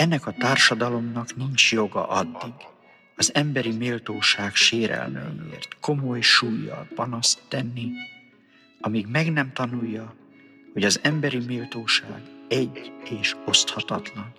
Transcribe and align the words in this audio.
ennek 0.00 0.26
a 0.26 0.34
társadalomnak 0.38 1.36
nincs 1.36 1.72
joga 1.72 2.08
addig, 2.08 2.54
az 3.16 3.34
emberi 3.34 3.72
méltóság 3.76 4.54
sérelmeiért 4.54 5.68
komoly 5.80 6.20
súlyjal 6.20 6.88
panaszt 6.94 7.38
tenni, 7.48 7.90
amíg 8.80 9.06
meg 9.06 9.32
nem 9.32 9.52
tanulja, 9.52 10.14
hogy 10.72 10.84
az 10.84 11.00
emberi 11.02 11.38
méltóság 11.46 12.22
egy 12.48 12.92
és 13.10 13.36
oszthatatlan. 13.44 14.32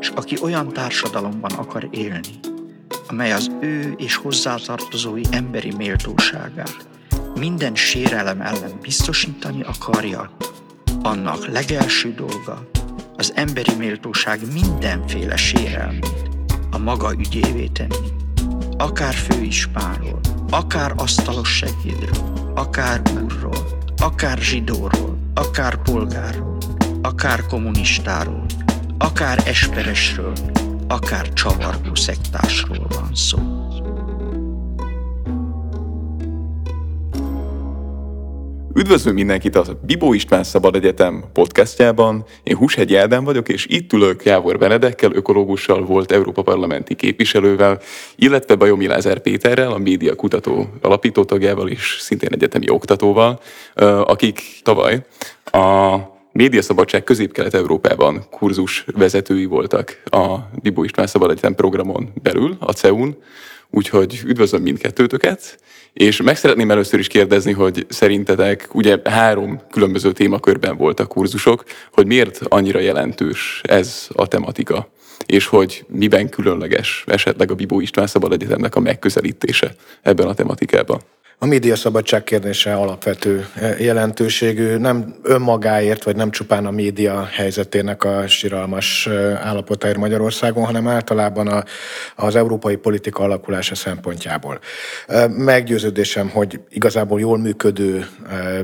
És 0.00 0.08
aki 0.08 0.36
olyan 0.42 0.68
társadalomban 0.72 1.52
akar 1.52 1.88
élni, 1.90 2.38
amely 3.08 3.32
az 3.32 3.50
ő 3.60 3.94
és 3.96 4.16
hozzátartozói 4.16 5.22
emberi 5.30 5.74
méltóságát 5.76 6.88
minden 7.34 7.74
sérelem 7.74 8.40
ellen 8.40 8.78
biztosítani 8.80 9.62
akarja, 9.62 10.36
annak 11.02 11.46
legelső 11.46 12.14
dolga 12.14 12.68
az 13.16 13.32
emberi 13.34 13.74
méltóság 13.78 14.40
mindenféle 14.52 15.36
sérelmét 15.36 16.30
a 16.70 16.78
maga 16.78 17.12
ügyévé 17.12 17.66
tenni. 17.66 18.08
Akár 18.76 19.14
főispánról, 19.14 20.20
akár 20.50 20.92
asztalos 20.96 21.56
segédről, 21.56 22.52
akár 22.54 23.02
úrról, 23.22 23.78
akár 23.96 24.38
zsidóról, 24.38 25.18
akár 25.34 25.82
polgárról, 25.82 26.58
akár 27.02 27.46
kommunistáról, 27.46 28.46
akár 28.98 29.42
esperesről, 29.46 30.32
akár 30.88 31.32
csavargó 31.32 31.94
szektásról 31.94 32.86
van 32.88 33.14
szó. 33.14 33.55
Üdvözlöm 38.78 39.14
mindenkit 39.14 39.56
a 39.56 39.64
Bibó 39.86 40.12
István 40.12 40.44
Szabad 40.44 40.74
Egyetem 40.74 41.24
podcastjában. 41.32 42.24
Én 42.42 42.56
Húshegy 42.56 42.94
Ádám 42.94 43.24
vagyok, 43.24 43.48
és 43.48 43.66
itt 43.68 43.92
ülök 43.92 44.24
Jávor 44.24 44.58
Benedekkel, 44.58 45.12
ökológussal, 45.12 45.84
volt 45.84 46.12
Európa 46.12 46.42
Parlamenti 46.42 46.94
képviselővel, 46.94 47.80
illetve 48.16 48.54
Bajomi 48.54 48.86
Lázár 48.86 49.18
Péterrel, 49.18 49.72
a 49.72 49.78
média 49.78 50.14
kutató 50.14 50.66
alapítótagjával 50.82 51.68
és 51.68 51.96
szintén 52.00 52.32
egyetemi 52.32 52.70
oktatóval, 52.70 53.40
akik 54.04 54.40
tavaly 54.62 55.04
a 55.44 55.96
Médiaszabadság 56.36 57.04
Közép-Kelet-Európában 57.04 58.24
kurzus 58.30 58.84
vezetői 58.92 59.44
voltak 59.44 60.02
a 60.04 60.36
Bibó 60.62 60.84
István 60.84 61.06
Szabad 61.06 61.30
Egyetem 61.30 61.54
programon 61.54 62.12
belül, 62.22 62.56
a 62.60 62.72
CEUN, 62.72 63.16
úgyhogy 63.70 64.20
üdvözlöm 64.24 64.62
mindkettőtöket, 64.62 65.58
és 65.92 66.22
meg 66.22 66.36
szeretném 66.36 66.70
először 66.70 66.98
is 66.98 67.06
kérdezni, 67.06 67.52
hogy 67.52 67.86
szerintetek, 67.88 68.68
ugye 68.72 68.98
három 69.04 69.60
különböző 69.70 70.12
témakörben 70.12 70.76
voltak 70.76 71.08
kurzusok, 71.08 71.64
hogy 71.92 72.06
miért 72.06 72.40
annyira 72.48 72.78
jelentős 72.78 73.60
ez 73.62 74.08
a 74.12 74.26
tematika, 74.26 74.88
és 75.26 75.46
hogy 75.46 75.84
miben 75.88 76.28
különleges 76.28 77.04
esetleg 77.06 77.50
a 77.50 77.54
Bibó 77.54 77.80
István 77.80 78.06
Szabad 78.06 78.32
Egyetemnek 78.32 78.74
a 78.74 78.80
megközelítése 78.80 79.74
ebben 80.02 80.26
a 80.26 80.34
tematikában. 80.34 81.00
A 81.38 81.46
médiaszabadság 81.46 82.24
kérdése 82.24 82.74
alapvető 82.74 83.46
eh, 83.54 83.80
jelentőségű, 83.80 84.76
nem 84.76 85.14
önmagáért, 85.22 86.04
vagy 86.04 86.16
nem 86.16 86.30
csupán 86.30 86.66
a 86.66 86.70
média 86.70 87.24
helyzetének 87.24 88.04
a 88.04 88.26
siralmas 88.26 89.06
eh, 89.06 89.46
állapotáért 89.46 89.96
Magyarországon, 89.96 90.64
hanem 90.64 90.88
általában 90.88 91.46
a, 91.48 91.64
az 92.16 92.36
európai 92.36 92.76
politika 92.76 93.22
alakulása 93.22 93.74
szempontjából. 93.74 94.58
Eh, 95.06 95.28
meggyőződésem, 95.28 96.28
hogy 96.28 96.60
igazából 96.70 97.20
jól 97.20 97.38
működő, 97.38 98.06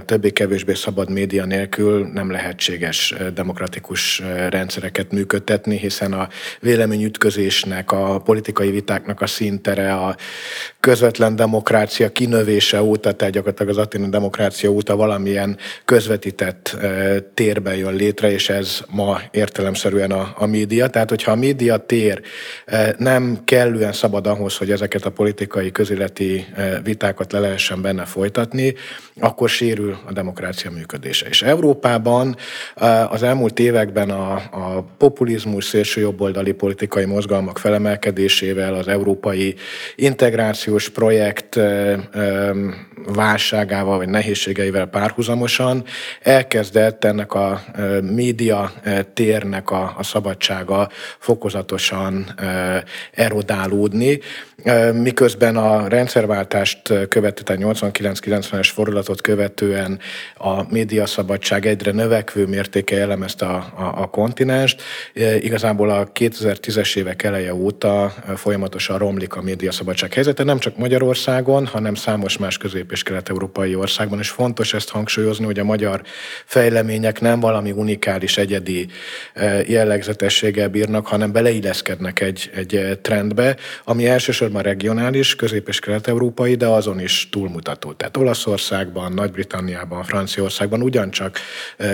többé-kevésbé 0.04 0.74
szabad 0.74 1.10
média 1.10 1.44
nélkül 1.44 2.06
nem 2.12 2.30
lehetséges 2.30 3.14
demokratikus 3.34 4.22
rendszereket 4.50 5.12
működtetni, 5.12 5.76
hiszen 5.76 6.12
a 6.12 6.28
véleményütközésnek, 6.60 7.92
a 7.92 8.20
politikai 8.20 8.70
vitáknak 8.70 9.20
a 9.20 9.26
szintere, 9.26 9.94
a 9.94 10.16
közvetlen 10.80 11.36
demokrácia 11.36 12.12
kinövés 12.12 12.61
születése 12.62 12.82
óta, 12.82 13.12
tehát 13.12 13.34
gyakorlatilag 13.34 13.72
az 13.72 13.78
aténi 13.78 14.08
demokrácia 14.08 14.70
óta 14.70 14.96
valamilyen 14.96 15.56
közvetített 15.84 16.76
térben 17.34 17.76
jön 17.76 17.94
létre, 17.94 18.30
és 18.30 18.48
ez 18.48 18.80
ma 18.90 19.20
értelemszerűen 19.30 20.10
a, 20.10 20.34
a 20.36 20.46
média. 20.46 20.88
Tehát, 20.88 21.08
hogyha 21.08 21.30
a 21.30 21.36
média 21.36 21.76
tér 21.76 22.20
nem 22.98 23.38
kellően 23.44 23.92
szabad 23.92 24.26
ahhoz, 24.26 24.56
hogy 24.56 24.70
ezeket 24.70 25.04
a 25.04 25.10
politikai, 25.10 25.70
közéleti 25.70 26.46
vitákat 26.84 27.32
le 27.32 27.38
lehessen 27.38 27.82
benne 27.82 28.04
folytatni, 28.04 28.74
akkor 29.20 29.48
sérül 29.48 29.98
a 30.06 30.12
demokrácia 30.12 30.70
működése. 30.70 31.26
És 31.26 31.42
Európában 31.42 32.36
az 33.08 33.22
elmúlt 33.22 33.58
években 33.58 34.10
a, 34.10 34.32
a 34.34 34.84
populizmus, 34.98 35.64
szélső 35.64 36.00
jobboldali 36.00 36.52
politikai 36.52 37.04
mozgalmak 37.04 37.58
felemelkedésével, 37.58 38.74
az 38.74 38.88
európai 38.88 39.54
integrációs 39.96 40.88
projekt 40.88 41.58
válságával 43.06 43.96
vagy 43.96 44.08
nehézségeivel 44.08 44.86
párhuzamosan 44.86 45.84
elkezdett 46.20 47.04
ennek 47.04 47.34
a 47.34 47.64
média 48.02 48.72
térnek 49.14 49.70
a, 49.70 49.94
a 49.98 50.02
szabadsága 50.02 50.88
fokozatosan 51.18 52.34
erodálódni, 53.12 54.20
miközben 54.92 55.56
a 55.56 55.88
rendszerváltást 55.88 57.08
követő, 57.08 57.42
tehát 57.42 57.62
89-90-es 57.64 58.70
fordulatot 58.72 59.20
követően 59.20 59.98
a 60.36 60.72
médiaszabadság 60.72 61.66
egyre 61.66 61.92
növekvő 61.92 62.46
mértéke 62.46 62.96
jellemezte 62.96 63.46
a, 63.46 63.72
a, 63.76 64.02
a 64.02 64.06
kontinenst. 64.06 64.82
Igazából 65.40 65.90
a 65.90 66.12
2010-es 66.12 66.96
évek 66.96 67.22
eleje 67.22 67.54
óta 67.54 68.14
folyamatosan 68.36 68.98
romlik 68.98 69.34
a 69.34 69.42
médiaszabadság 69.42 70.12
helyzete, 70.12 70.44
nem 70.44 70.58
csak 70.58 70.76
Magyarországon, 70.76 71.66
hanem 71.66 71.94
számos 71.94 72.38
más 72.38 72.58
közép- 72.58 72.92
és 72.92 73.02
kelet-európai 73.02 73.74
országban, 73.74 74.18
és 74.18 74.28
fontos 74.28 74.74
ezt 74.74 74.90
hangsúlyozni, 74.90 75.44
hogy 75.44 75.58
a 75.58 75.64
magyar 75.64 76.02
fejlemények 76.44 77.20
nem 77.20 77.40
valami 77.40 77.70
unikális, 77.70 78.38
egyedi 78.38 78.88
jellegzetességgel 79.66 80.68
bírnak, 80.68 81.06
hanem 81.06 81.32
beleilleszkednek 81.32 82.20
egy, 82.20 82.50
egy 82.54 82.98
trendbe, 83.02 83.56
ami 83.84 84.06
elsősorban 84.06 84.51
elsősorban 84.52 84.62
regionális, 84.62 85.34
közép- 85.36 85.68
és 85.68 85.78
kelet-európai, 85.78 86.54
de 86.54 86.66
azon 86.66 87.00
is 87.00 87.28
túlmutató. 87.30 87.92
Tehát 87.92 88.16
Olaszországban, 88.16 89.12
Nagy-Britanniában, 89.12 90.04
Franciaországban 90.04 90.82
ugyancsak 90.82 91.38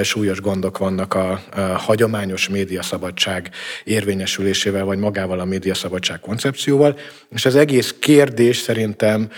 súlyos 0.02 0.41
gondok 0.41 0.78
vannak 0.78 1.14
a, 1.14 1.41
hagyományos 1.76 2.48
médiaszabadság 2.48 3.50
érvényesülésével, 3.84 4.84
vagy 4.84 4.98
magával 4.98 5.41
a 5.41 5.44
médiaszabadság 5.44 6.20
koncepcióval, 6.20 6.96
és 7.30 7.44
az 7.46 7.56
egész 7.56 7.94
kérdés 7.98 8.56
szerintem 8.56 9.30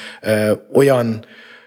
olyan 0.72 1.24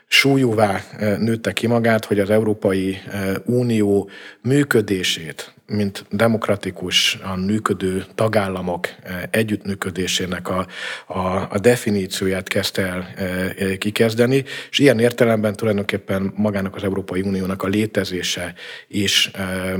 súlyúvá 0.07 0.81
nőtte 1.19 1.51
ki 1.53 1.67
magát, 1.67 2.05
hogy 2.05 2.19
az 2.19 2.29
Európai 2.29 2.97
Unió 3.45 4.09
működését 4.41 5.52
mint 5.67 6.05
demokratikusan 6.09 7.39
működő 7.39 8.05
tagállamok 8.15 8.87
eh, 8.87 9.21
együttműködésének 9.31 10.49
a, 10.49 10.67
a, 11.07 11.47
a 11.49 11.59
definícióját 11.61 12.47
kezdte 12.47 12.81
el 12.81 13.07
eh, 13.15 13.75
kikezdeni, 13.77 14.43
és 14.69 14.79
ilyen 14.79 14.99
értelemben 14.99 15.55
tulajdonképpen 15.55 16.33
magának 16.35 16.75
az 16.75 16.83
Európai 16.83 17.21
Uniónak 17.21 17.63
a 17.63 17.67
létezése 17.67 18.53
is 18.87 19.27
eh, 19.33 19.73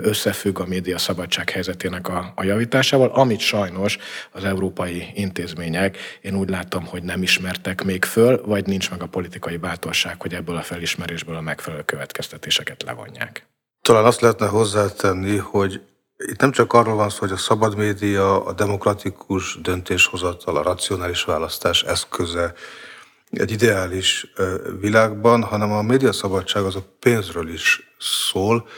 összefügg 0.00 0.60
a 0.60 0.66
média 0.66 0.98
szabadság 0.98 1.50
helyzetének 1.50 2.08
a, 2.08 2.32
a 2.34 2.44
javításával, 2.44 3.08
amit 3.08 3.40
sajnos 3.40 3.98
az 4.32 4.44
európai 4.44 5.06
intézmények 5.14 5.96
én 6.20 6.34
úgy 6.34 6.48
látom, 6.48 6.86
hogy 6.86 7.02
nem 7.02 7.22
ismertek 7.22 7.84
még 7.84 8.04
föl, 8.04 8.42
vagy 8.46 8.66
nincs 8.66 8.90
meg 8.90 9.02
a 9.02 9.06
politikai 9.06 9.56
bátorság, 9.56 10.20
hogy 10.20 10.34
ebből 10.34 10.56
a 10.56 10.62
felismerésből 10.62 11.36
a 11.36 11.40
megfelelő 11.40 11.82
következtetéseket 11.82 12.82
levonják. 12.82 13.46
Talán 13.84 14.04
azt 14.04 14.20
lehetne 14.20 14.46
hozzátenni, 14.46 15.36
hogy 15.36 15.80
itt 16.16 16.40
nem 16.40 16.50
csak 16.50 16.72
arról 16.72 16.94
van 16.94 17.10
szó, 17.10 17.18
hogy 17.18 17.32
a 17.32 17.36
szabad 17.36 17.76
média, 17.76 18.44
a 18.44 18.52
demokratikus 18.52 19.58
döntéshozatal, 19.60 20.56
a 20.56 20.62
racionális 20.62 21.24
választás 21.24 21.82
eszköze 21.82 22.54
egy 23.30 23.50
ideális 23.50 24.26
világban, 24.80 25.42
hanem 25.42 25.72
a 25.72 25.82
médiaszabadság 25.82 26.64
az 26.64 26.76
a 26.76 26.84
pénzről 27.00 27.48
is 27.48 27.94
szól, 27.98 28.68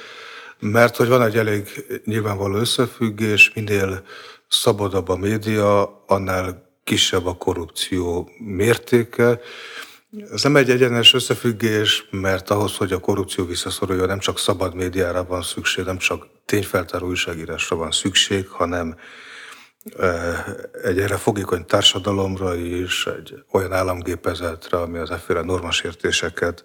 mert 0.59 0.97
hogy 0.97 1.09
van 1.09 1.23
egy 1.23 1.37
elég 1.37 1.85
nyilvánvaló 2.05 2.57
összefüggés, 2.57 3.53
minél 3.55 4.03
szabadabb 4.49 5.09
a 5.09 5.17
média, 5.17 6.03
annál 6.07 6.71
kisebb 6.85 7.27
a 7.27 7.37
korrupció 7.37 8.31
mértéke, 8.39 9.41
ez 10.33 10.43
nem 10.43 10.57
egy 10.57 10.71
egyenes 10.71 11.15
összefüggés, 11.15 12.07
mert 12.11 12.51
ahhoz, 12.51 12.77
hogy 12.77 12.93
a 12.93 12.99
korrupció 12.99 13.45
visszaszoruljon, 13.45 14.07
nem 14.07 14.19
csak 14.19 14.39
szabad 14.39 14.75
médiára 14.75 15.25
van 15.25 15.43
szükség, 15.43 15.85
nem 15.85 15.99
csak 15.99 16.27
tényfeltáró 16.45 17.07
újságírásra 17.07 17.77
van 17.77 17.91
szükség, 17.91 18.49
hanem 18.49 18.97
egy 20.83 21.01
erre 21.01 21.17
fogékony 21.17 21.67
társadalomra 21.67 22.55
is, 22.55 23.07
egy 23.07 23.35
olyan 23.51 23.73
államgépezetre, 23.73 24.79
ami 24.79 24.99
az 24.99 25.11
efféle 25.11 25.43
normasértéseket 25.43 26.65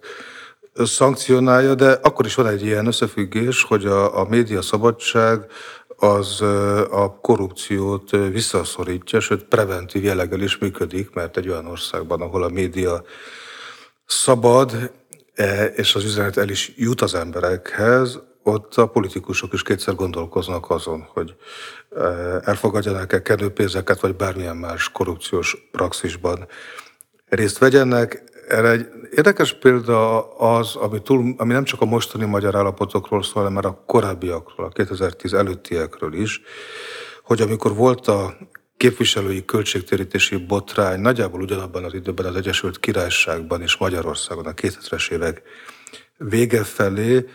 szankcionálja, 0.74 1.74
de 1.74 1.90
akkor 2.02 2.26
is 2.26 2.34
van 2.34 2.46
egy 2.46 2.64
ilyen 2.64 2.86
összefüggés, 2.86 3.62
hogy 3.62 3.86
a, 3.86 4.18
a 4.18 4.28
média 4.28 4.62
szabadság 4.62 5.46
az 6.02 6.40
a 6.90 7.18
korrupciót 7.20 8.10
visszaszorítja, 8.10 9.20
sőt 9.20 9.44
preventív 9.44 10.04
jelleggel 10.04 10.40
is 10.40 10.58
működik, 10.58 11.10
mert 11.10 11.36
egy 11.36 11.48
olyan 11.48 11.66
országban, 11.66 12.20
ahol 12.20 12.42
a 12.42 12.48
média 12.48 13.02
szabad, 14.06 14.92
e, 15.34 15.64
és 15.64 15.94
az 15.94 16.04
üzenet 16.04 16.36
el 16.36 16.48
is 16.48 16.72
jut 16.76 17.00
az 17.00 17.14
emberekhez, 17.14 18.18
ott 18.42 18.74
a 18.74 18.86
politikusok 18.86 19.52
is 19.52 19.62
kétszer 19.62 19.94
gondolkoznak 19.94 20.70
azon, 20.70 21.08
hogy 21.12 21.34
e, 21.96 22.02
elfogadjanak-e 22.44 23.22
kenőpénzeket, 23.22 24.00
vagy 24.00 24.16
bármilyen 24.16 24.56
más 24.56 24.88
korrupciós 24.88 25.68
praxisban 25.70 26.46
részt 27.28 27.58
vegyenek. 27.58 28.22
Erre 28.48 28.70
egy 28.70 28.86
érdekes 29.16 29.52
példa 29.52 30.32
az, 30.36 30.76
ami, 30.76 31.02
túl, 31.02 31.34
ami 31.36 31.52
nem 31.52 31.64
csak 31.64 31.80
a 31.80 31.84
mostani 31.84 32.24
magyar 32.24 32.54
állapotokról 32.54 33.22
szól, 33.22 33.34
hanem 33.34 33.52
már 33.52 33.64
a 33.64 33.82
korábbiakról, 33.86 34.66
a 34.66 34.68
2010 34.68 35.32
előttiekről 35.32 36.14
is, 36.14 36.40
hogy 37.22 37.40
amikor 37.40 37.74
volt 37.74 38.06
a 38.06 38.36
képviselői 38.76 39.44
költségtérítési 39.44 40.36
botrány 40.36 41.00
nagyjából 41.00 41.40
ugyanabban 41.40 41.84
az 41.84 41.94
időben 41.94 42.26
az 42.26 42.36
Egyesült 42.36 42.80
Királyságban 42.80 43.62
és 43.62 43.76
Magyarországon 43.76 44.46
a 44.46 44.52
2000-es 44.52 45.10
évek 45.10 45.42
vége 46.16 46.64
felé, 46.64 47.28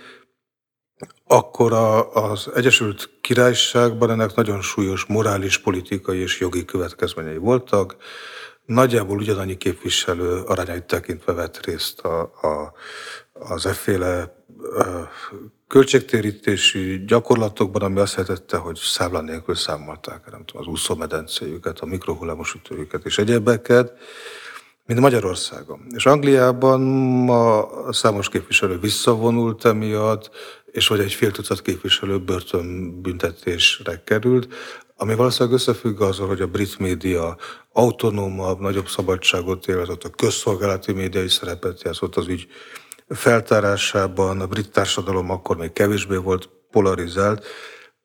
akkor 1.27 1.73
a, 1.73 2.13
az 2.13 2.49
Egyesült 2.55 3.09
Királyságban 3.21 4.09
ennek 4.09 4.35
nagyon 4.35 4.61
súlyos 4.61 5.05
morális, 5.05 5.57
politikai 5.57 6.19
és 6.19 6.39
jogi 6.39 6.65
következményei 6.65 7.37
voltak. 7.37 7.95
Nagyjából 8.67 9.17
ugyanannyi 9.17 9.57
képviselő 9.57 10.41
arányait 10.41 10.83
tekintve 10.83 11.33
vett 11.33 11.65
részt 11.65 11.99
a, 11.99 12.21
a, 12.21 12.73
az 13.33 13.65
efféle 13.65 14.35
költségtérítési 15.67 17.03
gyakorlatokban, 17.05 17.81
ami 17.81 17.99
azt 17.99 18.17
jelentette, 18.17 18.57
hogy 18.57 18.75
számla 18.75 19.21
nélkül 19.21 19.55
számolták, 19.55 20.31
nem 20.31 20.45
tudom, 20.45 20.61
az 20.61 20.67
úszómedencéjüket, 20.67 21.79
a 21.79 21.85
mikrohullámosítőjüket 21.85 23.05
és 23.05 23.17
egyebeket, 23.17 23.93
mint 24.87 24.99
Magyarországon. 24.99 25.79
És 25.95 26.05
Angliában 26.05 26.81
ma 27.25 27.69
számos 27.91 28.29
képviselő 28.29 28.79
visszavonult 28.79 29.65
emiatt, 29.65 30.29
és 30.65 30.87
vagy 30.87 30.99
egy 30.99 31.13
fél 31.13 31.31
tucat 31.31 31.61
képviselő 31.61 32.19
börtönbüntetésre 32.19 34.01
került, 34.03 34.47
ami 34.95 35.15
valószínűleg 35.15 35.53
összefügg 35.53 36.01
azzal, 36.01 36.27
hogy 36.27 36.41
a 36.41 36.47
brit 36.47 36.79
média 36.79 37.37
autonómabb, 37.71 38.59
nagyobb 38.59 38.87
szabadságot 38.87 39.67
élvezett, 39.67 40.03
a 40.03 40.09
közszolgálati 40.09 40.91
média 40.91 41.23
is 41.23 41.31
szerepet 41.31 41.83
játszott 41.83 42.15
az 42.15 42.27
ügy 42.27 42.47
feltárásában, 43.09 44.41
a 44.41 44.47
brit 44.47 44.71
társadalom 44.71 45.29
akkor 45.29 45.57
még 45.57 45.73
kevésbé 45.73 46.15
volt 46.15 46.49
polarizált. 46.71 47.45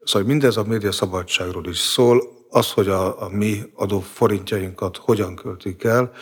Szóval 0.05 0.29
mindez 0.29 0.57
a 0.57 0.65
média 0.65 0.93
szabadságról 0.93 1.67
is 1.67 1.79
szól, 1.79 2.23
az, 2.49 2.71
hogy 2.71 2.89
a, 2.89 3.23
a 3.23 3.29
mi 3.29 3.63
adó 3.75 4.01
forintjainkat 4.01 4.97
hogyan 4.97 5.37
költik 5.37 5.85
el, 5.85 6.13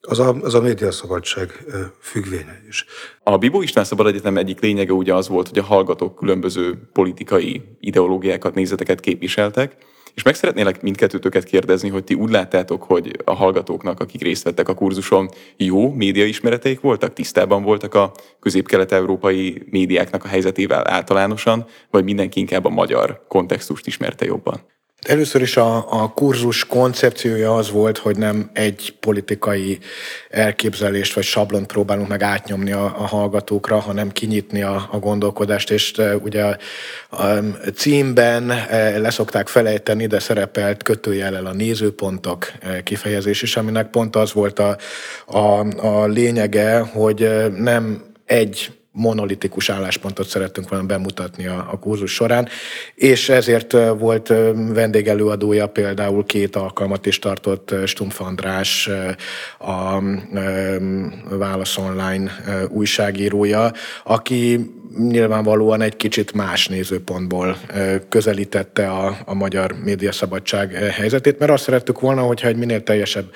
az 0.00 0.18
a, 0.18 0.34
az 0.34 0.54
a 0.54 0.60
médiaszabadság 0.60 1.64
függvénye 2.00 2.62
is. 2.68 2.84
A 3.22 3.38
Bibó 3.38 3.62
István 3.62 3.84
Szabad 3.84 4.06
Egyetem 4.06 4.36
egyik 4.36 4.60
lényege 4.60 4.92
ugye 4.92 5.14
az 5.14 5.28
volt, 5.28 5.48
hogy 5.48 5.58
a 5.58 5.62
hallgatók 5.62 6.16
különböző 6.16 6.88
politikai 6.92 7.62
ideológiákat, 7.80 8.54
nézeteket 8.54 9.00
képviseltek, 9.00 9.76
és 10.14 10.22
meg 10.22 10.34
szeretnélek 10.34 10.82
mindkettőtöket 10.82 11.44
kérdezni, 11.44 11.88
hogy 11.88 12.04
ti 12.04 12.14
úgy 12.14 12.30
láttátok, 12.30 12.82
hogy 12.82 13.16
a 13.24 13.34
hallgatóknak, 13.34 14.00
akik 14.00 14.22
részt 14.22 14.42
vettek 14.42 14.68
a 14.68 14.74
kurzuson, 14.74 15.28
jó 15.56 15.92
médiaismereteik 15.92 16.80
voltak, 16.80 17.12
tisztában 17.12 17.62
voltak 17.62 17.94
a 17.94 18.12
közép-kelet-európai 18.40 19.62
médiáknak 19.70 20.24
a 20.24 20.28
helyzetével 20.28 20.90
általánosan, 20.90 21.66
vagy 21.90 22.04
mindenki 22.04 22.40
inkább 22.40 22.64
a 22.64 22.70
magyar 22.70 23.24
kontextust 23.28 23.86
ismerte 23.86 24.24
jobban? 24.24 24.60
Először 25.00 25.42
is 25.42 25.56
a, 25.56 26.02
a 26.02 26.12
kurzus 26.12 26.66
koncepciója 26.66 27.54
az 27.54 27.70
volt, 27.70 27.98
hogy 27.98 28.16
nem 28.16 28.50
egy 28.52 28.94
politikai 29.00 29.78
elképzelést 30.30 31.14
vagy 31.14 31.24
sablont 31.24 31.66
próbálunk 31.66 32.08
meg 32.08 32.22
átnyomni 32.22 32.72
a, 32.72 32.84
a 32.84 33.06
hallgatókra, 33.06 33.78
hanem 33.78 34.10
kinyitni 34.10 34.62
a, 34.62 34.88
a 34.90 34.98
gondolkodást, 34.98 35.70
és 35.70 35.92
e, 35.98 36.16
ugye 36.16 36.44
a, 36.44 36.56
a 37.10 37.42
címben 37.74 38.50
e, 38.50 38.98
leszokták 38.98 39.48
felejteni, 39.48 40.06
de 40.06 40.18
szerepelt 40.18 40.82
kötőjellel 40.82 41.46
a 41.46 41.52
nézőpontok 41.52 42.52
kifejezés 42.84 43.42
is, 43.42 43.56
aminek 43.56 43.90
pont 43.90 44.16
az 44.16 44.32
volt 44.32 44.58
a, 44.58 44.76
a, 45.26 45.66
a 45.86 46.06
lényege, 46.06 46.78
hogy 46.78 47.50
nem 47.56 48.04
egy 48.24 48.79
monolitikus 48.92 49.70
álláspontot 49.70 50.26
szerettünk 50.26 50.68
volna 50.68 50.86
bemutatni 50.86 51.46
a, 51.46 51.68
a 51.72 51.78
kurzus 51.78 52.12
során, 52.12 52.48
és 52.94 53.28
ezért 53.28 53.72
volt 53.98 54.28
vendégelőadója 54.72 55.66
például 55.66 56.24
két 56.24 56.56
alkalmat 56.56 57.06
is 57.06 57.18
tartott 57.18 57.74
Stumpf 57.84 58.20
András, 58.20 58.90
a 59.58 60.00
Válasz 61.36 61.76
Online 61.76 62.30
újságírója, 62.68 63.72
aki 64.04 64.70
nyilvánvalóan 64.98 65.80
egy 65.80 65.96
kicsit 65.96 66.32
más 66.32 66.68
nézőpontból 66.68 67.56
közelítette 68.08 68.90
a, 68.90 69.16
a 69.24 69.34
magyar 69.34 69.72
médiaszabadság 69.84 70.72
helyzetét, 70.72 71.38
mert 71.38 71.52
azt 71.52 71.62
szerettük 71.62 72.00
volna, 72.00 72.22
hogyha 72.22 72.48
egy 72.48 72.56
minél 72.56 72.82
teljesebb 72.82 73.32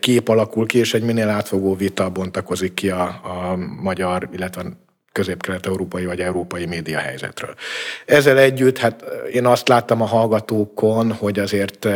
kép 0.00 0.28
alakul 0.28 0.66
ki, 0.66 0.78
és 0.78 0.94
egy 0.94 1.02
minél 1.02 1.28
átfogó 1.28 1.74
vita 1.74 2.10
bontakozik 2.10 2.74
ki 2.74 2.90
a, 2.90 3.02
a 3.02 3.56
magyar, 3.82 4.28
illetve 4.32 4.62
közép-kelet-európai 5.12 6.04
vagy 6.04 6.20
európai 6.20 6.66
média 6.66 6.98
helyzetről. 6.98 7.54
Ezzel 8.06 8.38
együtt, 8.38 8.78
hát 8.78 9.04
én 9.32 9.46
azt 9.46 9.68
láttam 9.68 10.02
a 10.02 10.06
hallgatókon, 10.06 11.12
hogy 11.12 11.38
azért 11.38 11.88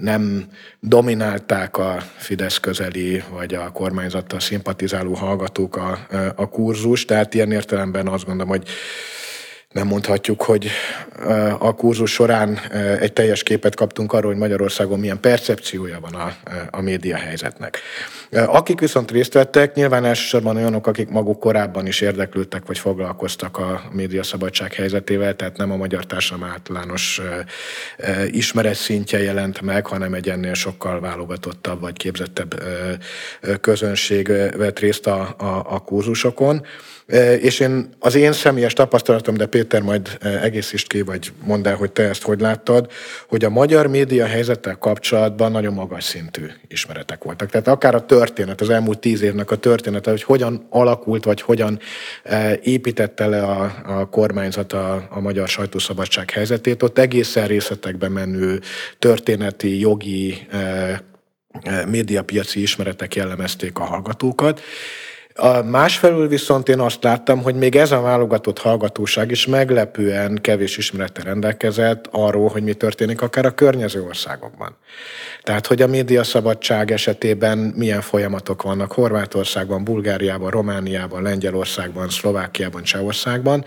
nem 0.00 0.46
dominálták 0.80 1.76
a 1.76 2.00
Fidesz 2.16 2.58
közeli 2.58 3.22
vagy 3.30 3.54
a 3.54 3.70
kormányzattal 3.70 4.40
szimpatizáló 4.40 5.14
hallgatók 5.14 5.76
a, 5.76 6.06
a 6.36 6.48
kurzus, 6.48 7.04
tehát 7.04 7.34
ilyen 7.34 7.52
értelemben 7.52 8.08
azt 8.08 8.24
gondolom, 8.24 8.48
hogy 8.48 8.68
nem 9.72 9.86
mondhatjuk, 9.86 10.42
hogy 10.42 10.70
a 11.58 11.74
kurzus 11.74 12.12
során 12.12 12.58
egy 13.00 13.12
teljes 13.12 13.42
képet 13.42 13.74
kaptunk 13.74 14.12
arról, 14.12 14.30
hogy 14.30 14.40
Magyarországon 14.40 14.98
milyen 14.98 15.20
percepciója 15.20 16.00
van 16.00 16.14
a, 16.14 16.32
a 16.70 16.80
média 16.80 17.16
helyzetnek. 17.16 17.78
Akik 18.30 18.80
viszont 18.80 19.10
részt 19.10 19.32
vettek, 19.32 19.74
nyilván 19.74 20.04
elsősorban 20.04 20.56
olyanok, 20.56 20.86
akik 20.86 21.08
maguk 21.08 21.40
korábban 21.40 21.86
is 21.86 22.00
érdeklődtek 22.00 22.66
vagy 22.66 22.78
foglalkoztak 22.78 23.58
a 23.58 23.82
média 23.92 24.22
szabadság 24.22 24.72
helyzetével, 24.72 25.36
tehát 25.36 25.56
nem 25.56 25.70
a 25.70 25.76
magyar 25.76 26.06
társadalom 26.06 26.50
általános 26.50 27.20
ismeret 28.26 28.74
szintje 28.74 29.22
jelent 29.22 29.60
meg, 29.60 29.86
hanem 29.86 30.14
egy 30.14 30.28
ennél 30.28 30.54
sokkal 30.54 31.00
válogatottabb 31.00 31.80
vagy 31.80 31.96
képzettebb 31.96 32.62
közönség 33.60 34.26
vett 34.56 34.78
részt 34.78 35.06
a, 35.06 35.34
a, 35.38 35.64
a 35.68 35.78
kurzusokon. 35.78 36.66
És 37.40 37.60
én, 37.60 37.88
az 37.98 38.14
én 38.14 38.32
személyes 38.32 38.72
tapasztalatom, 38.72 39.34
de 39.34 39.46
Péter 39.46 39.82
majd 39.82 40.18
egészítsd 40.42 40.86
ki, 40.86 41.02
vagy 41.02 41.32
mondd 41.44 41.68
el, 41.68 41.74
hogy 41.74 41.92
te 41.92 42.02
ezt 42.02 42.22
hogy 42.22 42.40
láttad, 42.40 42.90
hogy 43.28 43.44
a 43.44 43.50
magyar 43.50 43.86
média 43.86 44.26
helyzettel 44.26 44.76
kapcsolatban 44.76 45.52
nagyon 45.52 45.72
magas 45.72 46.04
szintű 46.04 46.46
ismeretek 46.68 47.24
voltak. 47.24 47.50
Tehát 47.50 47.68
akár 47.68 47.94
a 47.94 48.06
történet, 48.06 48.60
az 48.60 48.70
elmúlt 48.70 48.98
tíz 48.98 49.22
évnek 49.22 49.50
a 49.50 49.56
története, 49.56 50.10
hogy 50.10 50.22
hogyan 50.22 50.66
alakult, 50.70 51.24
vagy 51.24 51.40
hogyan 51.40 51.78
építette 52.62 53.26
le 53.26 53.42
a, 53.42 53.82
a 53.86 54.08
kormányzat 54.08 54.72
a, 54.72 55.06
a 55.10 55.20
magyar 55.20 55.48
sajtószabadság 55.48 56.30
helyzetét, 56.30 56.82
ott 56.82 56.98
egészen 56.98 57.46
részletekben 57.46 58.12
menő 58.12 58.60
történeti, 58.98 59.80
jogi, 59.80 60.46
médiapiaci 61.88 62.62
ismeretek 62.62 63.14
jellemezték 63.14 63.78
a 63.78 63.84
hallgatókat, 63.84 64.60
a 65.34 65.62
másfelől 65.62 66.28
viszont 66.28 66.68
én 66.68 66.78
azt 66.80 67.02
láttam, 67.02 67.42
hogy 67.42 67.54
még 67.54 67.76
ez 67.76 67.92
a 67.92 68.00
válogatott 68.00 68.58
hallgatóság 68.58 69.30
is 69.30 69.46
meglepően 69.46 70.38
kevés 70.40 70.76
ismerete 70.76 71.22
rendelkezett 71.22 72.08
arról, 72.10 72.48
hogy 72.48 72.62
mi 72.62 72.72
történik 72.72 73.22
akár 73.22 73.46
a 73.46 73.54
környező 73.54 74.02
országokban. 74.02 74.76
Tehát, 75.42 75.66
hogy 75.66 75.82
a 75.82 75.86
médiaszabadság 75.86 76.90
esetében 76.90 77.58
milyen 77.58 78.00
folyamatok 78.00 78.62
vannak 78.62 78.92
Horvátországban, 78.92 79.84
Bulgáriában, 79.84 80.50
Romániában, 80.50 81.22
Lengyelországban, 81.22 82.08
Szlovákiában, 82.08 82.82
Csehországban, 82.82 83.64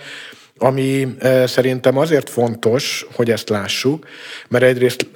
ami 0.57 1.15
szerintem 1.45 1.98
azért 1.98 2.29
fontos, 2.29 3.05
hogy 3.13 3.31
ezt 3.31 3.50
lássuk, 3.50 4.07
mert 4.48 4.63
egyrészt 4.63 5.07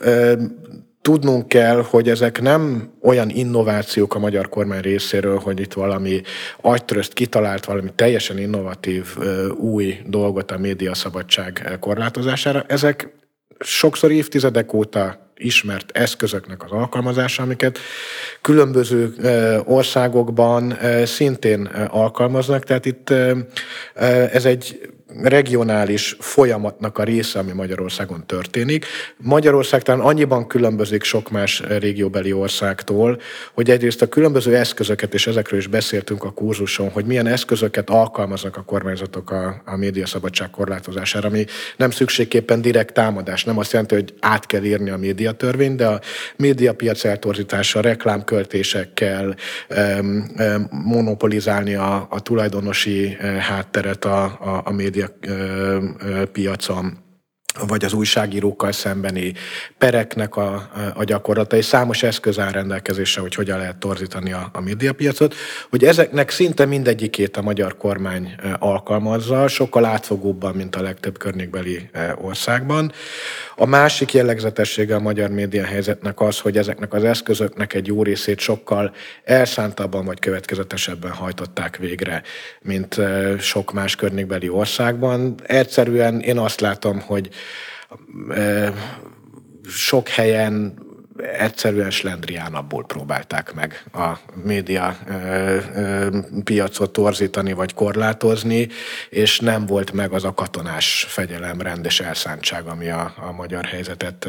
tudnunk 1.02 1.48
kell, 1.48 1.82
hogy 1.90 2.10
ezek 2.10 2.42
nem 2.42 2.94
olyan 3.02 3.30
innovációk 3.30 4.16
a 4.16 4.20
magyar 4.20 4.50
kormány 4.50 4.82
részéről, 4.82 5.38
hogy 5.38 5.60
itt 5.60 5.74
valami 5.74 6.22
agytrözt 6.62 7.14
kitalált 7.14 7.66
valami 7.66 7.90
teljesen 7.96 8.38
innovatív 8.38 9.18
új 9.58 10.00
dolgot 10.06 10.52
a 10.52 10.58
média 10.58 10.94
szabadság 10.94 11.78
korlátozására. 11.80 12.64
Ezek 12.68 13.14
sokszor 13.60 14.12
évtizedek 14.12 14.74
óta 14.74 15.32
ismert 15.36 15.98
eszközöknek 15.98 16.64
az 16.64 16.72
alkalmazása, 16.72 17.44
amiket 17.44 17.80
különböző 18.42 19.14
országokban 19.66 20.78
szintén 21.06 21.66
alkalmaznak. 21.88 22.64
Tehát 22.64 22.86
itt 22.86 23.10
ez 24.32 24.46
egy 24.46 24.90
regionális 25.24 26.16
folyamatnak 26.20 26.98
a 26.98 27.04
része, 27.04 27.40
ami 27.40 27.52
Magyarországon 27.52 28.24
történik. 28.26 28.86
Magyarország 29.18 29.82
talán 29.82 30.02
annyiban 30.02 30.48
különbözik 30.48 31.04
sok 31.04 31.30
más 31.30 31.64
régióbeli 31.68 32.34
országtól, 32.34 33.20
hogy 33.54 33.70
egyrészt 33.70 34.02
a 34.02 34.08
különböző 34.08 34.56
eszközöket, 34.56 35.14
és 35.14 35.28
ezekről 35.28 35.60
is 35.60 35.68
beszéltünk 35.68 36.24
a 36.24 36.32
kurzuson, 36.32 36.90
hogy 36.90 37.06
milyen 37.06 37.28
eszközöket 37.28 37.90
alkalmaznak 37.90 38.58
a 38.58 38.64
kormányzatok 38.64 39.32
a, 39.32 39.62
a 39.66 39.76
médiaszabadság 39.76 40.50
korlátozására, 40.50 41.28
ami 41.28 41.46
nem 41.78 41.92
szükségképpen 41.92 42.62
direkt 42.62 42.94
támadás, 42.94 43.44
nem 43.44 43.58
azt 43.58 43.72
jelenti, 43.72 43.96
hogy 43.96 44.14
át 44.20 44.46
kell 44.46 44.64
írni 44.64 44.90
a 44.90 44.98
médiatörvényt, 44.98 45.76
de 45.76 45.88
a 45.88 46.00
médiapiac 46.36 47.04
eltorzítása, 47.04 47.82
reklámköltésekkel, 47.82 49.36
monopolizálni 50.70 51.76
a, 51.76 52.08
a 52.10 52.20
tulajdonosi 52.20 53.18
eh, 53.20 53.36
hátteret 53.36 54.06
a, 54.06 54.24
a, 54.24 54.62
a 54.64 54.72
média 54.72 54.99
piacon 56.34 56.98
vagy 57.68 57.86
az 57.86 57.94
újságírókkal 57.94 58.72
szembeni 58.72 59.34
pereknek 59.78 60.36
a, 60.36 60.70
a 60.94 61.04
gyakorlata, 61.04 61.56
és 61.56 61.66
számos 61.66 62.04
eszköz 62.04 62.40
áll 62.40 62.52
rendelkezésre, 62.52 63.22
hogy 63.22 63.36
hogyan 63.36 63.58
lehet 63.58 63.76
torzítani 63.76 64.32
a, 64.32 64.50
a 64.54 64.62
médiapiacot, 64.62 65.36
hogy 65.70 65.84
ezeknek 65.84 66.30
szinte 66.30 66.66
mindegyikét 66.66 67.38
a 67.38 67.42
magyar 67.42 67.78
kormány 67.78 68.36
alkalmazza, 68.60 69.48
sokkal 69.48 69.86
átfogóbban, 69.86 70.56
mint 70.56 70.76
a 70.76 70.82
legtöbb 70.82 71.18
környékbeli 71.18 71.90
országban. 72.22 72.92
A 73.56 73.66
másik 73.66 74.14
jellegzetessége 74.14 74.96
a 74.96 75.00
magyar 75.00 75.30
média 75.30 75.66
helyzetnek 75.66 76.22
az, 76.22 76.40
hogy 76.40 76.58
ezeknek 76.58 76.94
az 76.94 77.04
eszközöknek 77.04 77.74
egy 77.74 77.88
jó 77.88 78.04
részét 78.04 78.40
sokkal 78.40 78.94
elszántabban 79.24 80.06
vagy 80.06 80.20
következetesebben 80.20 81.12
hajtották 81.12 81.78
végre, 81.78 82.22
mint 82.62 83.02
sok 83.40 83.74
más 83.74 83.96
környékbeli 83.96 84.50
országban. 84.50 85.36
Egyszerűen 85.44 86.20
én 86.20 86.38
azt 86.38 86.62
látom, 86.62 87.00
hogy 87.00 87.30
sok 89.68 90.08
helyen 90.08 90.88
egyszerűen 91.40 91.92
slendriánabból 91.92 92.86
próbálták 92.86 93.54
meg 93.54 93.84
a 93.94 94.18
média 94.44 94.98
piacot 96.44 96.92
torzítani 96.92 97.54
vagy 97.54 97.74
korlátozni, 97.74 98.68
és 99.10 99.40
nem 99.40 99.66
volt 99.66 99.92
meg 99.92 100.12
az 100.12 100.24
a 100.24 100.34
katonás 100.34 101.06
fegyelem, 101.10 101.62
rendes 101.62 102.00
elszántság, 102.00 102.66
ami 102.66 102.90
a, 102.90 103.14
a 103.28 103.32
magyar 103.32 103.66
helyzetet 103.66 104.28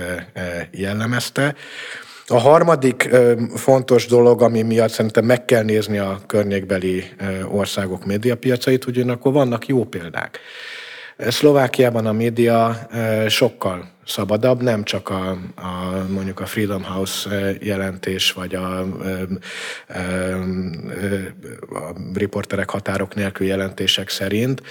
jellemezte. 0.71 1.55
A 2.27 2.39
harmadik 2.39 3.09
fontos 3.55 4.07
dolog, 4.07 4.43
ami 4.43 4.63
miatt 4.63 4.91
szerintem 4.91 5.25
meg 5.25 5.45
kell 5.45 5.63
nézni 5.63 5.99
a 5.99 6.21
környékbeli 6.27 7.05
országok 7.49 8.05
médiapiacait, 8.05 8.87
ugyanakkor 8.87 9.33
vannak 9.33 9.67
jó 9.67 9.85
példák. 9.85 10.41
Szlovákiában 11.29 12.07
a 12.07 12.13
média 12.13 12.89
sokkal 13.29 13.89
szabadabb, 14.07 14.63
nem 14.63 14.85
csak 14.85 15.09
a, 15.09 15.31
a 15.57 16.05
mondjuk 16.09 16.41
a 16.41 16.47
Freedom 16.47 16.85
House 16.85 17.55
jelentés, 17.61 18.33
vagy 18.33 18.55
a, 18.55 18.81
a, 18.81 18.87
a 21.69 21.95
riporterek 22.15 22.71
határok 22.71 23.15
nélkül 23.15 23.47
jelentések 23.47 24.09
szerint, 24.09 24.63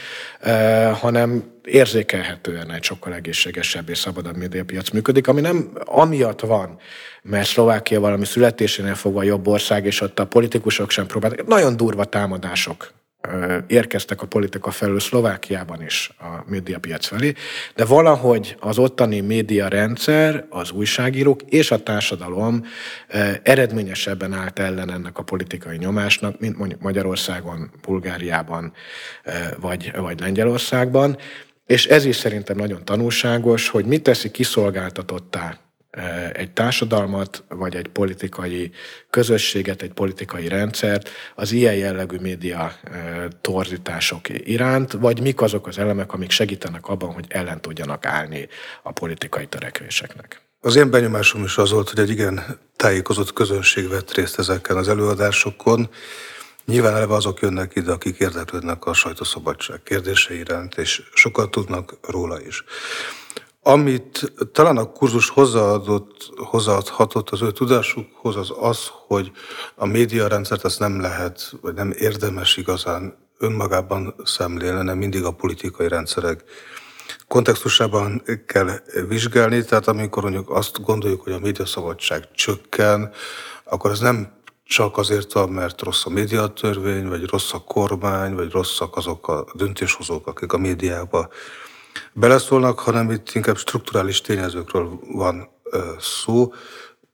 hanem 0.94 1.44
érzékelhetően 1.64 2.72
egy 2.72 2.84
sokkal 2.84 3.14
egészségesebb 3.14 3.90
és 3.90 3.98
szabadabb 3.98 4.38
médiapiac 4.38 4.90
működik, 4.90 5.28
ami 5.28 5.42
nem 5.42 5.72
amiatt 5.86 6.40
van, 6.40 6.78
mert 7.22 7.48
Szlovákia 7.48 8.00
valami 8.00 8.26
születésénél 8.26 8.96
fogva 8.96 9.24
jobb 9.24 9.48
ország, 9.48 9.86
és 9.86 10.02
ott 10.02 10.20
a 10.20 10.26
politikusok 10.26 10.90
sem 10.90 11.06
próbáltak. 11.06 11.48
Nagyon 11.48 11.78
durva 11.78 12.04
támadások 12.06 12.92
érkeztek 13.68 14.22
a 14.22 14.28
politika 14.28 14.72
felől 14.72 15.00
Szlovákiában 15.00 15.84
is 15.84 16.12
a 16.20 16.44
médiapiac 16.46 17.06
felé, 17.06 17.34
de 17.76 17.86
valahogy 17.86 18.56
az 18.60 18.78
ottani 18.78 19.20
média 19.20 19.68
rendszer, 19.68 20.46
az 20.50 20.72
újságírók 20.72 21.42
és 21.42 21.72
a 21.72 21.84
társadalom 21.84 22.66
eredményesebben 23.44 24.34
állt 24.34 24.60
ellen 24.60 24.92
ennek 24.92 25.18
a 25.18 25.24
politikai 25.24 25.78
nyomásnak, 25.78 26.40
mint 26.40 26.58
mondjuk 26.58 26.82
Magyarországon, 26.82 27.72
Bulgáriában 27.82 28.74
vagy, 29.60 29.92
vagy 29.96 30.20
Lengyelországban. 30.20 31.18
És 31.66 31.86
ez 31.86 32.06
is 32.06 32.16
szerintem 32.16 32.58
nagyon 32.58 32.86
tanulságos, 32.86 33.70
hogy 33.70 33.86
mit 33.86 34.04
teszi 34.04 34.32
kiszolgáltatottá 34.32 35.60
egy 36.34 36.52
társadalmat, 36.52 37.44
vagy 37.48 37.76
egy 37.76 37.88
politikai 37.88 38.72
közösséget, 39.10 39.82
egy 39.82 39.94
politikai 39.94 40.48
rendszert 40.48 41.10
az 41.36 41.52
ilyen 41.52 41.76
jellegű 41.76 42.18
média 42.18 42.72
torzítások 43.42 44.30
iránt, 44.30 44.92
vagy 44.92 45.22
mik 45.22 45.42
azok 45.42 45.68
az 45.68 45.78
elemek, 45.78 46.14
amik 46.14 46.32
segítenek 46.32 46.88
abban, 46.88 47.14
hogy 47.14 47.26
ellen 47.28 47.62
tudjanak 47.62 48.06
állni 48.06 48.48
a 48.84 48.92
politikai 48.92 49.48
törekvéseknek. 49.48 50.42
Az 50.62 50.76
én 50.76 50.90
benyomásom 50.90 51.44
is 51.44 51.58
az 51.58 51.72
volt, 51.72 51.90
hogy 51.90 52.00
egy 52.00 52.10
igen 52.10 52.60
tájékozott 52.76 53.34
közönség 53.34 53.88
vett 53.88 54.14
részt 54.14 54.40
ezeken 54.40 54.78
az 54.78 54.88
előadásokon. 54.88 55.90
Nyilván 56.66 56.96
eleve 56.96 57.14
azok 57.14 57.42
jönnek 57.42 57.76
ide, 57.76 57.92
akik 57.92 58.18
érdeklődnek 58.20 58.86
a 58.86 58.94
sajtószabadság 58.94 59.84
kérdése 59.84 60.34
iránt, 60.34 60.78
és 60.78 61.02
sokat 61.14 61.52
tudnak 61.52 61.98
róla 62.08 62.42
is. 62.42 62.64
Amit 63.62 64.34
talán 64.52 64.78
a 64.78 64.92
kurzus 64.92 65.30
hozzáadott, 65.30 66.30
hozzáadhatott 66.36 67.30
az 67.30 67.42
ő 67.42 67.52
tudásukhoz, 67.52 68.36
az 68.36 68.54
az, 68.60 68.88
hogy 69.08 69.32
a 69.76 69.86
médiarendszert 69.86 70.66
ezt 70.66 70.80
nem 70.80 71.02
lehet, 71.02 71.54
vagy 71.62 71.74
nem 71.74 71.92
érdemes 71.92 72.58
igazán 72.58 73.18
önmagában 73.38 74.16
szemlélni, 74.24 74.78
hanem 74.78 74.98
mindig 74.98 75.24
a 75.24 75.32
politikai 75.32 75.88
rendszerek 75.88 76.44
kontextusában 77.28 78.24
kell 78.46 78.70
vizsgálni. 79.08 79.64
Tehát 79.64 79.88
amikor 79.88 80.24
mondjuk 80.24 80.50
azt 80.50 80.82
gondoljuk, 80.82 81.22
hogy 81.22 81.34
a 81.34 81.40
médiaszabadság 81.40 82.32
csökken, 82.32 83.12
akkor 83.64 83.92
ez 83.92 84.00
nem 84.00 84.38
csak 84.64 84.98
azért 84.98 85.34
van, 85.34 85.50
mert 85.50 85.82
rossz 85.82 86.06
a 86.06 86.10
médiatörvény, 86.10 87.08
vagy 87.08 87.26
rossz 87.26 87.54
a 87.54 87.64
kormány, 87.64 88.36
vagy 88.36 88.52
rosszak 88.52 88.96
azok 88.96 89.28
a 89.28 89.46
döntéshozók, 89.54 90.28
akik 90.28 90.54
a 90.54 90.58
médiába 90.58 91.30
beleszólnak, 92.14 92.80
hanem 92.80 93.12
itt 93.12 93.32
inkább 93.34 93.58
strukturális 93.58 94.22
tényezőkről 94.22 95.00
van 95.12 95.50
szó. 96.00 96.54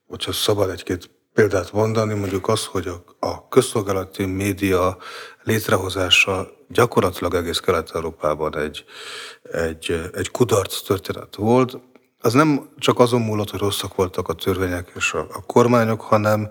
Hogyha 0.08 0.32
szabad 0.32 0.70
egy-két 0.70 1.10
példát 1.34 1.72
mondani, 1.72 2.14
mondjuk 2.14 2.48
az, 2.48 2.64
hogy 2.64 2.86
a, 2.86 3.26
a 3.26 3.48
közszolgálati 3.48 4.24
média 4.24 4.96
létrehozása 5.42 6.48
gyakorlatilag 6.68 7.34
egész 7.34 7.58
Kelet-Európában 7.58 8.56
egy, 8.56 8.84
egy, 9.52 10.10
egy 10.12 10.30
kudarc 10.30 10.80
történet 10.80 11.34
volt. 11.36 11.78
Az 12.20 12.32
nem 12.32 12.68
csak 12.78 12.98
azon 12.98 13.20
múlott, 13.20 13.50
hogy 13.50 13.60
rosszak 13.60 13.94
voltak 13.94 14.28
a 14.28 14.32
törvények 14.32 14.92
és 14.94 15.12
a, 15.12 15.26
a 15.32 15.42
kormányok, 15.46 16.00
hanem 16.00 16.50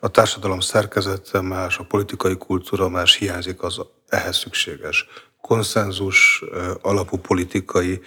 a 0.00 0.08
társadalom 0.08 0.60
szerkezete 0.60 1.40
más, 1.40 1.78
a 1.78 1.84
politikai 1.84 2.36
kultúra 2.36 2.88
más, 2.88 3.16
hiányzik 3.16 3.62
az 3.62 3.80
ehhez 4.08 4.36
szükséges 4.36 5.06
konszenzus 5.46 6.44
alapú 6.82 7.16
politikai 7.16 8.00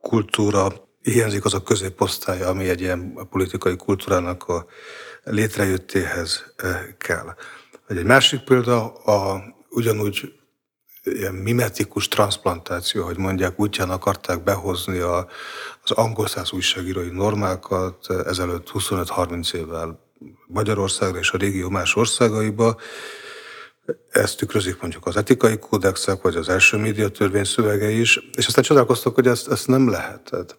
kultúra, 0.00 0.68
hiányzik 1.02 1.44
az 1.44 1.54
a 1.54 1.62
középosztály, 1.62 2.42
ami 2.42 2.68
egy 2.68 2.80
ilyen 2.80 3.28
politikai 3.30 3.76
kultúrának 3.76 4.48
a 4.48 4.66
létrejöttéhez 5.24 6.54
kell. 6.98 7.34
Egy 7.88 8.04
másik 8.04 8.40
példa 8.40 8.92
a 8.92 9.42
ugyanúgy 9.70 10.32
ilyen 11.02 11.34
mimetikus 11.34 12.08
transplantáció, 12.08 13.04
hogy 13.04 13.18
mondják, 13.18 13.60
útján 13.60 13.90
akarták 13.90 14.42
behozni 14.42 14.98
a, 14.98 15.28
az 15.82 15.90
angol 15.90 16.26
száz 16.26 16.52
újságírói 16.52 17.08
normákat 17.08 18.10
ezelőtt 18.10 18.70
25-30 18.74 19.54
évvel 19.54 20.04
Magyarországra 20.46 21.18
és 21.18 21.30
a 21.30 21.36
régió 21.36 21.68
más 21.68 21.96
országaiba, 21.96 22.76
ezt 24.10 24.36
tükrözik 24.36 24.80
mondjuk 24.80 25.06
az 25.06 25.16
etikai 25.16 25.58
kódexek, 25.58 26.22
vagy 26.22 26.36
az 26.36 26.48
első 26.48 26.76
médiatörvény 26.76 27.44
szövege 27.44 27.90
is, 27.90 28.20
és 28.36 28.46
aztán 28.46 28.64
csodálkoztak, 28.64 29.14
hogy 29.14 29.26
ezt, 29.26 29.50
ezt 29.50 29.66
nem 29.66 29.88
lehet. 29.88 30.56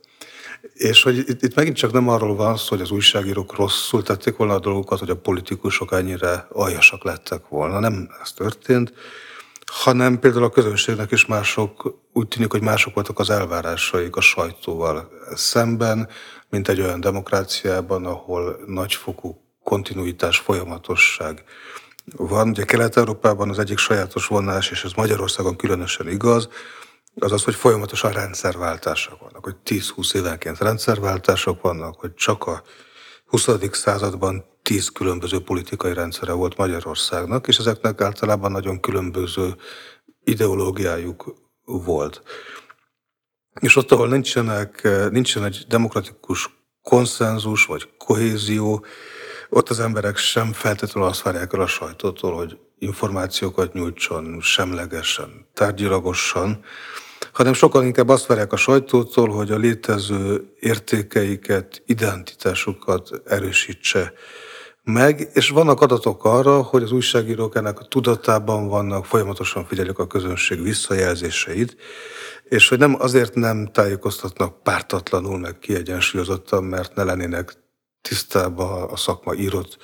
És 0.73 1.03
hogy 1.03 1.17
itt, 1.17 1.41
itt 1.43 1.55
megint 1.55 1.75
csak 1.75 1.91
nem 1.91 2.09
arról 2.09 2.35
van 2.35 2.57
szó, 2.57 2.65
hogy 2.69 2.81
az 2.81 2.91
újságírók 2.91 3.55
rosszul 3.55 4.03
tették 4.03 4.35
volna 4.35 4.53
a 4.53 4.59
dolgokat, 4.59 4.99
hogy 4.99 5.09
a 5.09 5.15
politikusok 5.15 5.91
ennyire 5.91 6.47
aljasak 6.51 7.03
lettek 7.03 7.47
volna. 7.47 7.79
Nem 7.79 8.09
ez 8.21 8.31
történt, 8.31 8.93
hanem 9.65 10.19
például 10.19 10.43
a 10.43 10.49
közönségnek 10.49 11.11
is 11.11 11.25
mások, 11.25 11.99
úgy 12.13 12.27
tűnik, 12.27 12.51
hogy 12.51 12.61
mások 12.61 12.93
voltak 12.93 13.19
az 13.19 13.29
elvárásaik 13.29 14.15
a 14.15 14.21
sajtóval 14.21 15.09
szemben, 15.35 16.09
mint 16.49 16.67
egy 16.67 16.81
olyan 16.81 16.99
demokráciában, 16.99 18.05
ahol 18.05 18.59
nagyfokú 18.65 19.41
kontinuitás, 19.63 20.37
folyamatosság 20.37 21.43
van. 22.15 22.49
Ugye 22.49 22.63
Kelet-Európában 22.63 23.49
az 23.49 23.59
egyik 23.59 23.77
sajátos 23.77 24.27
vonás, 24.27 24.71
és 24.71 24.83
ez 24.83 24.91
Magyarországon 24.91 25.55
különösen 25.55 26.07
igaz, 26.07 26.49
az 27.19 27.31
az, 27.31 27.43
hogy 27.43 27.55
folyamatosan 27.55 28.11
rendszerváltások 28.11 29.19
vannak, 29.19 29.43
hogy 29.43 29.55
10-20 29.65 30.15
évenként 30.15 30.57
rendszerváltások 30.57 31.61
vannak, 31.61 31.99
hogy 31.99 32.13
csak 32.13 32.47
a 32.47 32.63
20. 33.25 33.49
században 33.71 34.45
10 34.61 34.89
különböző 34.89 35.39
politikai 35.39 35.93
rendszere 35.93 36.31
volt 36.31 36.57
Magyarországnak, 36.57 37.47
és 37.47 37.57
ezeknek 37.57 38.01
általában 38.01 38.51
nagyon 38.51 38.79
különböző 38.79 39.55
ideológiájuk 40.23 41.35
volt. 41.63 42.21
És 43.59 43.75
ott, 43.75 43.91
ahol 43.91 44.07
nincsenek, 44.07 44.87
nincsen 45.11 45.43
egy 45.43 45.65
demokratikus 45.67 46.49
konszenzus 46.81 47.65
vagy 47.65 47.89
kohézió, 47.97 48.85
ott 49.49 49.69
az 49.69 49.79
emberek 49.79 50.17
sem 50.17 50.53
feltétlenül 50.53 51.09
azt 51.09 51.21
várják 51.21 51.53
el 51.53 51.61
a 51.61 51.67
sajtótól, 51.67 52.35
hogy 52.35 52.57
információkat 52.79 53.73
nyújtson 53.73 54.39
semlegesen, 54.41 55.47
tárgyilagosan, 55.53 56.63
hanem 57.33 57.53
sokkal 57.53 57.83
inkább 57.83 58.09
azt 58.09 58.25
várják 58.25 58.53
a 58.53 58.57
sajtótól, 58.57 59.29
hogy 59.29 59.51
a 59.51 59.57
létező 59.57 60.53
értékeiket, 60.59 61.81
identitásukat 61.85 63.09
erősítse 63.25 64.13
meg, 64.83 65.29
és 65.33 65.49
vannak 65.49 65.81
adatok 65.81 66.25
arra, 66.25 66.61
hogy 66.61 66.83
az 66.83 66.91
újságírók 66.91 67.55
ennek 67.55 67.79
a 67.79 67.85
tudatában 67.85 68.67
vannak, 68.67 69.05
folyamatosan 69.05 69.65
figyelik 69.65 69.97
a 69.97 70.07
közönség 70.07 70.63
visszajelzéseit, 70.63 71.75
és 72.43 72.69
hogy 72.69 72.77
nem 72.77 72.95
azért 72.99 73.35
nem 73.35 73.69
tájékoztatnak 73.71 74.63
pártatlanul, 74.63 75.39
meg 75.39 75.59
kiegyensúlyozottan, 75.59 76.63
mert 76.63 76.95
ne 76.95 77.03
lennének 77.03 77.53
tisztában 78.07 78.89
a 78.89 78.97
szakma 78.97 79.33
írott 79.33 79.77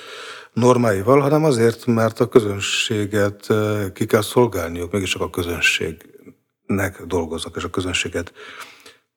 normáival, 0.53 1.19
hanem 1.19 1.43
azért, 1.43 1.85
mert 1.85 2.19
a 2.19 2.27
közönséget 2.27 3.49
eh, 3.49 3.89
ki 3.93 4.05
kell 4.05 4.21
szolgálniuk, 4.21 4.91
mégis 4.91 5.15
a 5.15 5.29
közönségnek 5.29 7.03
dolgoznak, 7.05 7.55
és 7.55 7.63
a 7.63 7.69
közönséget 7.69 8.33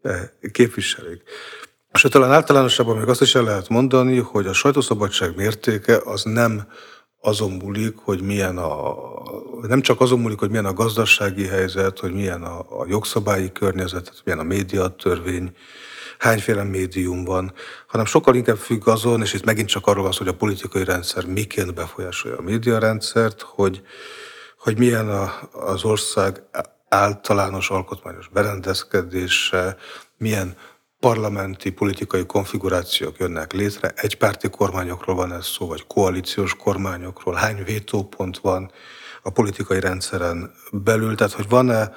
eh, 0.03 0.29
képviselik. 0.53 1.23
És 1.93 2.07
talán 2.11 2.33
általánosabban 2.33 2.97
még 2.97 3.09
azt 3.09 3.21
is 3.21 3.35
el 3.35 3.43
lehet 3.43 3.69
mondani, 3.69 4.19
hogy 4.19 4.47
a 4.47 4.53
sajtószabadság 4.53 5.37
mértéke 5.37 6.01
az 6.05 6.23
nem 6.23 6.69
azon 7.21 7.51
múlik, 7.51 7.97
hogy 7.97 8.23
milyen 8.23 8.59
a, 8.59 8.95
nem 9.63 9.81
csak 9.81 10.01
azon 10.01 10.21
múlik, 10.21 10.39
hogy 10.39 10.51
milyen 10.51 10.65
a 10.65 10.73
gazdasági 10.73 11.47
helyzet, 11.47 11.99
hogy 11.99 12.13
milyen 12.13 12.43
a, 12.43 12.59
a 12.59 12.87
jogszabályi 12.89 13.53
környezet, 13.53 14.23
milyen 14.25 14.41
a 14.41 14.43
médiatörvény, 14.43 15.53
hányféle 16.19 16.63
médium 16.63 17.25
van, 17.25 17.53
hanem 17.87 18.05
sokkal 18.05 18.35
inkább 18.35 18.57
függ 18.57 18.89
azon, 18.89 19.23
és 19.23 19.35
itt 19.35 19.45
megint 19.45 19.69
csak 19.69 19.87
arról 19.87 20.03
van 20.03 20.13
hogy 20.19 20.29
a 20.29 20.35
politikai 20.35 20.85
rendszer 20.85 21.27
miként 21.27 21.75
befolyásolja 21.75 22.39
a 22.39 22.43
médiarendszert, 22.43 23.41
hogy, 23.41 23.83
hogy 24.59 24.79
milyen 24.79 25.09
a, 25.09 25.33
az 25.53 25.85
ország 25.85 26.43
általános 26.89 27.71
alkotmányos 27.71 28.29
berendezkedése, 28.29 29.77
milyen 30.19 30.57
parlamenti 31.01 31.71
politikai 31.71 32.27
konfigurációk 32.27 33.19
jönnek 33.19 33.53
létre, 33.53 33.93
egypárti 33.97 34.51
kormányokról 34.51 35.17
van 35.17 35.33
ez 35.33 35.47
szó, 35.47 35.67
vagy 35.67 35.87
koalíciós 35.87 36.55
kormányokról, 36.57 37.35
hány 37.35 37.65
vétópont 37.65 38.39
van 38.39 38.71
a 39.23 39.31
politikai 39.31 39.81
rendszeren 39.81 40.55
belül, 40.73 41.15
tehát 41.15 41.33
hogy 41.33 41.49
van-e, 41.49 41.93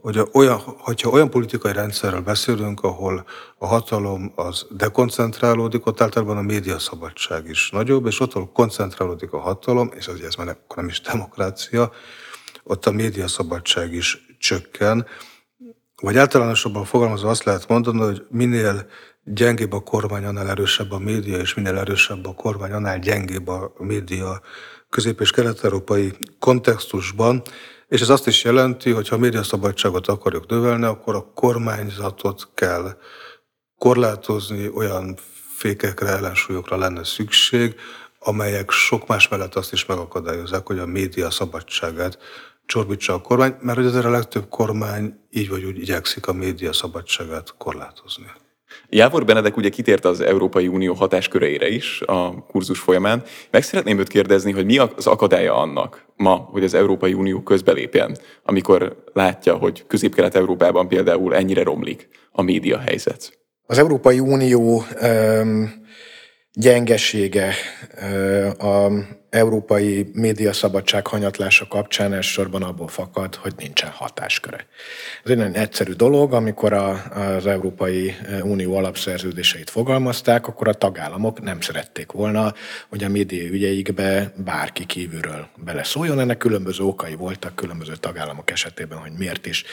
hogy 0.00 0.20
olyan, 0.32 0.58
hogyha 0.58 1.10
olyan 1.10 1.30
politikai 1.30 1.72
rendszerrel 1.72 2.20
beszélünk, 2.20 2.80
ahol 2.80 3.24
a 3.58 3.66
hatalom 3.66 4.32
az 4.36 4.66
dekoncentrálódik, 4.70 5.86
ott 5.86 6.00
általában 6.00 6.36
a 6.36 6.42
médiaszabadság 6.42 7.48
is 7.48 7.70
nagyobb, 7.70 8.06
és 8.06 8.20
ott, 8.20 8.34
ahol 8.34 8.52
koncentrálódik 8.52 9.32
a 9.32 9.38
hatalom, 9.38 9.90
és 9.94 10.08
az 10.08 10.20
ez 10.20 10.34
már 10.34 10.56
nem 10.74 10.88
is 10.88 11.00
demokrácia, 11.00 11.92
ott 12.62 12.86
a 12.86 12.90
médiaszabadság 12.90 13.92
is 13.92 14.36
csökken. 14.38 15.06
Vagy 16.02 16.16
általánosabban 16.16 16.84
fogalmazva 16.84 17.28
azt 17.28 17.44
lehet 17.44 17.68
mondani, 17.68 17.98
hogy 17.98 18.26
minél 18.30 18.86
gyengébb 19.24 19.72
a 19.72 19.80
kormány, 19.80 20.24
annál 20.24 20.48
erősebb 20.48 20.92
a 20.92 20.98
média, 20.98 21.36
és 21.36 21.54
minél 21.54 21.76
erősebb 21.76 22.26
a 22.26 22.34
kormány, 22.34 22.72
annál 22.72 22.98
gyengébb 22.98 23.48
a 23.48 23.72
média 23.78 24.40
közép- 24.90 25.20
és 25.20 25.30
kelet-európai 25.30 26.12
kontextusban. 26.38 27.42
És 27.88 28.00
ez 28.00 28.08
azt 28.08 28.26
is 28.26 28.44
jelenti, 28.44 28.90
hogy 28.90 29.08
ha 29.08 29.14
a 29.14 29.18
médiaszabadságot 29.18 30.06
akarjuk 30.06 30.46
növelni, 30.46 30.84
akkor 30.84 31.14
a 31.14 31.32
kormányzatot 31.34 32.48
kell 32.54 32.96
korlátozni, 33.78 34.68
olyan 34.68 35.16
fékekre, 35.56 36.08
ellensúlyokra 36.08 36.76
lenne 36.76 37.04
szükség, 37.04 37.74
amelyek 38.18 38.70
sok 38.70 39.06
más 39.06 39.28
mellett 39.28 39.54
azt 39.54 39.72
is 39.72 39.86
megakadályozzák, 39.86 40.66
hogy 40.66 40.78
a 40.78 40.86
média 40.86 41.30
szabadságát 41.30 42.18
csorbítsa 42.66 43.14
a 43.14 43.20
kormány, 43.20 43.56
mert 43.60 43.78
hogy 43.78 43.86
azért 43.86 44.04
a 44.04 44.10
legtöbb 44.10 44.48
kormány 44.48 45.20
így 45.30 45.48
vagy 45.48 45.64
úgy 45.64 45.78
igyekszik 45.78 46.26
a 46.26 46.32
média 46.32 46.72
szabadságát 46.72 47.54
korlátozni. 47.58 48.30
Jávor 48.88 49.24
Benedek 49.24 49.56
ugye 49.56 49.68
kitért 49.68 50.04
az 50.04 50.20
Európai 50.20 50.68
Unió 50.68 50.94
hatásköreire 50.94 51.68
is 51.68 52.00
a 52.00 52.44
kurzus 52.46 52.78
folyamán. 52.78 53.22
Meg 53.50 53.62
szeretném 53.62 53.98
őt 53.98 54.08
kérdezni, 54.08 54.52
hogy 54.52 54.64
mi 54.64 54.78
az 54.78 55.06
akadálya 55.06 55.56
annak 55.56 56.04
ma, 56.16 56.34
hogy 56.34 56.64
az 56.64 56.74
Európai 56.74 57.14
Unió 57.14 57.42
közbelépjen, 57.42 58.16
amikor 58.44 59.04
látja, 59.12 59.54
hogy 59.54 59.84
Közép-Kelet-Európában 59.86 60.88
például 60.88 61.34
ennyire 61.34 61.62
romlik 61.62 62.08
a 62.32 62.42
média 62.42 62.78
helyzet. 62.78 63.38
Az 63.66 63.78
Európai 63.78 64.20
Unió 64.20 64.84
um, 65.02 65.72
gyengesége 66.52 67.54
a 68.58 68.90
európai 69.38 70.10
médiaszabadság 70.12 71.06
hanyatlása 71.06 71.66
kapcsán 71.66 72.12
elsősorban 72.12 72.62
abból 72.62 72.88
fakad, 72.88 73.34
hogy 73.34 73.54
nincsen 73.58 73.90
hatásköre. 73.90 74.66
Ez 75.24 75.30
egy 75.30 75.36
nagyon 75.36 75.54
egyszerű 75.54 75.92
dolog, 75.92 76.32
amikor 76.32 76.72
a, 76.72 77.02
az 77.14 77.46
Európai 77.46 78.14
Unió 78.42 78.76
alapszerződéseit 78.76 79.70
fogalmazták, 79.70 80.46
akkor 80.46 80.68
a 80.68 80.72
tagállamok 80.72 81.40
nem 81.42 81.60
szerették 81.60 82.12
volna, 82.12 82.54
hogy 82.88 83.04
a 83.04 83.08
média 83.08 83.48
ügyeikbe 83.48 84.32
bárki 84.44 84.86
kívülről 84.86 85.48
beleszóljon. 85.64 86.20
Ennek 86.20 86.38
különböző 86.38 86.84
okai 86.84 87.14
voltak 87.14 87.54
különböző 87.54 87.92
tagállamok 87.96 88.50
esetében, 88.50 88.98
hogy 88.98 89.12
miért 89.18 89.46
is 89.46 89.64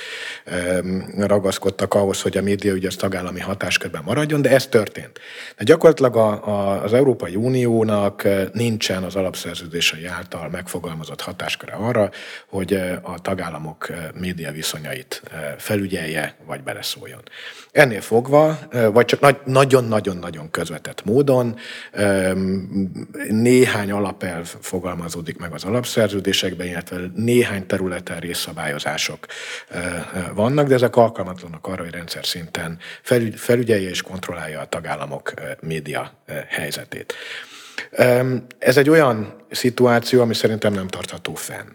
ragaszkodtak 1.17 1.93
ahhoz, 1.93 2.21
hogy 2.21 2.37
a 2.37 2.41
média 2.41 2.73
ügy 2.73 2.85
az 2.85 2.95
tagállami 2.95 3.39
hatáskörben 3.39 4.03
maradjon, 4.05 4.41
de 4.41 4.49
ez 4.49 4.67
történt. 4.67 5.19
De 5.57 5.63
gyakorlatilag 5.63 6.15
a, 6.15 6.47
a, 6.47 6.83
az 6.83 6.93
Európai 6.93 7.35
Uniónak 7.35 8.27
nincsen 8.53 9.03
az 9.03 9.15
alapszerződés 9.15 9.54
szerződései 9.55 10.05
által 10.05 10.49
megfogalmazott 10.49 11.21
hatásköre 11.21 11.73
arra, 11.73 12.09
hogy 12.47 12.73
a 13.01 13.19
tagállamok 13.21 13.87
média 14.13 14.51
viszonyait 14.51 15.21
felügyelje, 15.57 16.35
vagy 16.45 16.63
beleszóljon. 16.63 17.21
Ennél 17.71 18.01
fogva, 18.01 18.59
vagy 18.91 19.05
csak 19.05 19.45
nagyon-nagyon-nagyon 19.45 20.51
közvetett 20.51 21.05
módon 21.05 21.55
néhány 23.29 23.91
alapelv 23.91 24.55
fogalmazódik 24.61 25.37
meg 25.37 25.53
az 25.53 25.63
alapszerződésekben, 25.63 26.67
illetve 26.67 26.97
néhány 27.15 27.65
területen 27.65 28.19
részszabályozások 28.19 29.25
vannak, 30.33 30.67
de 30.67 30.73
ezek 30.73 30.95
alkalmatlanak 30.95 31.67
arra, 31.67 31.83
hogy 31.83 31.93
rendszer 31.93 32.25
szinten 32.25 32.79
felügyelje 33.35 33.89
és 33.89 34.01
kontrollálja 34.01 34.59
a 34.59 34.65
tagállamok 34.65 35.33
média 35.61 36.11
helyzetét. 36.47 37.13
Ez 38.59 38.77
egy 38.77 38.89
olyan 38.89 39.44
szituáció, 39.55 40.21
ami 40.21 40.33
szerintem 40.33 40.73
nem 40.73 40.87
tartható 40.87 41.33
fenn. 41.33 41.67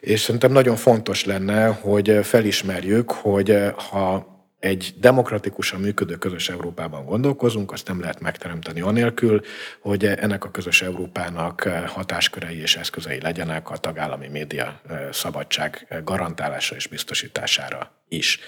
És 0.00 0.20
szerintem 0.20 0.52
nagyon 0.52 0.76
fontos 0.76 1.24
lenne, 1.24 1.66
hogy 1.66 2.18
felismerjük, 2.22 3.10
hogy 3.10 3.58
ha 3.90 4.30
egy 4.58 4.94
demokratikusan 4.96 5.80
működő 5.80 6.14
közös 6.14 6.48
Európában 6.48 7.04
gondolkozunk, 7.04 7.72
azt 7.72 7.88
nem 7.88 8.00
lehet 8.00 8.20
megteremteni 8.20 8.80
anélkül, 8.80 9.40
hogy 9.80 10.04
ennek 10.04 10.44
a 10.44 10.50
közös 10.50 10.82
Európának 10.82 11.68
hatáskörei 11.86 12.60
és 12.60 12.76
eszközei 12.76 13.20
legyenek 13.20 13.70
a 13.70 13.76
tagállami 13.76 14.28
média 14.28 14.80
szabadság 15.12 16.02
garantálása 16.04 16.74
és 16.74 16.86
biztosítására 16.86 18.01
is. 18.12 18.38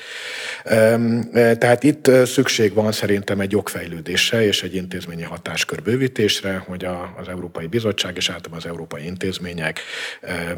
Tehát 1.59 1.83
itt 1.83 2.11
szükség 2.25 2.75
van 2.75 2.93
szerintem 2.93 3.41
egy 3.41 3.53
jogfejlődésre 3.53 4.47
és 4.47 4.63
egy 4.63 4.75
intézményi 4.75 5.23
hatáskör 5.23 5.83
bővítésre, 5.83 6.57
hogy 6.67 6.85
az 7.17 7.29
Európai 7.29 7.67
Bizottság 7.67 8.17
és 8.17 8.29
általában 8.29 8.59
az 8.59 8.67
európai 8.67 9.05
intézmények 9.05 9.81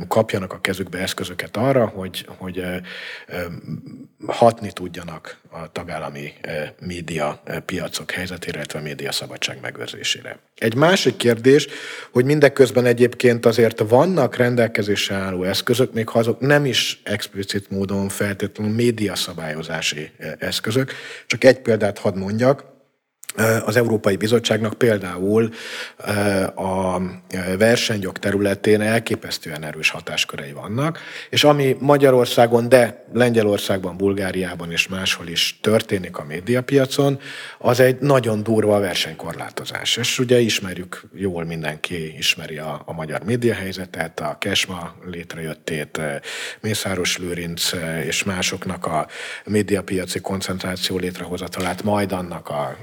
kapjanak 0.09 0.53
a 0.53 0.61
kezükbe 0.61 0.99
eszközöket 0.99 1.57
arra, 1.57 1.87
hogy, 1.87 2.27
hogy 2.37 2.63
hatni 4.27 4.73
tudjanak 4.73 5.39
a 5.63 5.73
tagállami 5.73 6.33
média 6.81 7.43
piacok 7.65 8.11
helyzetére, 8.11 8.57
illetve 8.57 8.79
a 8.79 8.83
média 8.83 9.13
szabadság 9.13 9.59
megőrzésére. 9.61 10.39
Egy 10.57 10.75
másik 10.75 11.17
kérdés, 11.17 11.67
hogy 12.11 12.25
mindeközben 12.25 12.85
egyébként 12.85 13.47
azért 13.47 13.81
vannak 13.89 14.37
rendelkezésre 14.37 15.15
álló 15.15 15.43
eszközök, 15.43 15.93
még 15.93 16.09
ha 16.09 16.19
azok 16.19 16.41
nem 16.41 16.65
is 16.65 17.01
explicit 17.05 17.71
módon 17.71 18.09
feltétlenül 18.09 18.75
média 18.75 19.15
szabályozási 19.15 20.11
eszközök. 20.39 20.93
Csak 21.27 21.45
egy 21.45 21.59
példát 21.59 21.99
hadd 21.99 22.17
mondjak. 22.17 22.75
Az 23.65 23.77
Európai 23.77 24.17
Bizottságnak 24.17 24.75
például 24.75 25.51
a 26.55 27.01
versenyjog 27.59 28.19
területén 28.19 28.81
elképesztően 28.81 29.65
erős 29.65 29.91
hatáskörei 29.91 30.53
vannak, 30.53 30.99
és 31.31 31.45
ami 31.45 31.77
Magyarországon, 31.81 32.69
de 32.69 33.05
Lengyelországban, 33.13 33.97
Bulgáriában 33.97 34.71
és 34.73 34.89
máshol 34.89 35.27
is 35.27 35.59
történik 35.63 36.17
a 36.17 36.25
médiapiacon, 36.25 37.21
az 37.59 37.81
egy 37.81 37.99
nagyon 38.01 38.43
durva 38.43 38.81
versenykorlátozás. 38.81 39.97
És 39.97 40.19
ugye 40.19 40.39
ismerjük, 40.39 41.03
jól 41.15 41.45
mindenki 41.45 42.17
ismeri 42.19 42.59
a, 42.59 42.83
a 42.85 42.93
magyar 42.93 43.23
médiahelyzetet, 43.23 44.21
a 44.21 44.37
Kesma 44.39 44.95
létrejöttét, 45.11 46.01
Mészáros 46.61 47.19
Lőrinc 47.19 47.71
és 48.07 48.25
másoknak 48.25 48.87
a 48.87 49.07
médiapiaci 49.45 50.21
koncentráció 50.21 50.99
létrehozatalát, 50.99 51.83
majd 51.83 52.13
annak 52.13 52.49
a 52.49 52.77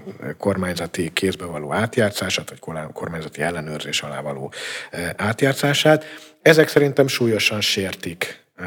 kormányzati 0.43 1.13
kézbe 1.13 1.45
való 1.45 1.73
átjátszását, 1.73 2.49
vagy 2.49 2.75
kormányzati 2.93 3.41
ellenőrzés 3.41 4.01
alá 4.01 4.21
való 4.21 4.51
e, 4.91 5.13
átjátszását. 5.17 6.05
Ezek 6.41 6.67
szerintem 6.67 7.07
súlyosan 7.07 7.61
sértik 7.61 8.43
e, 8.55 8.65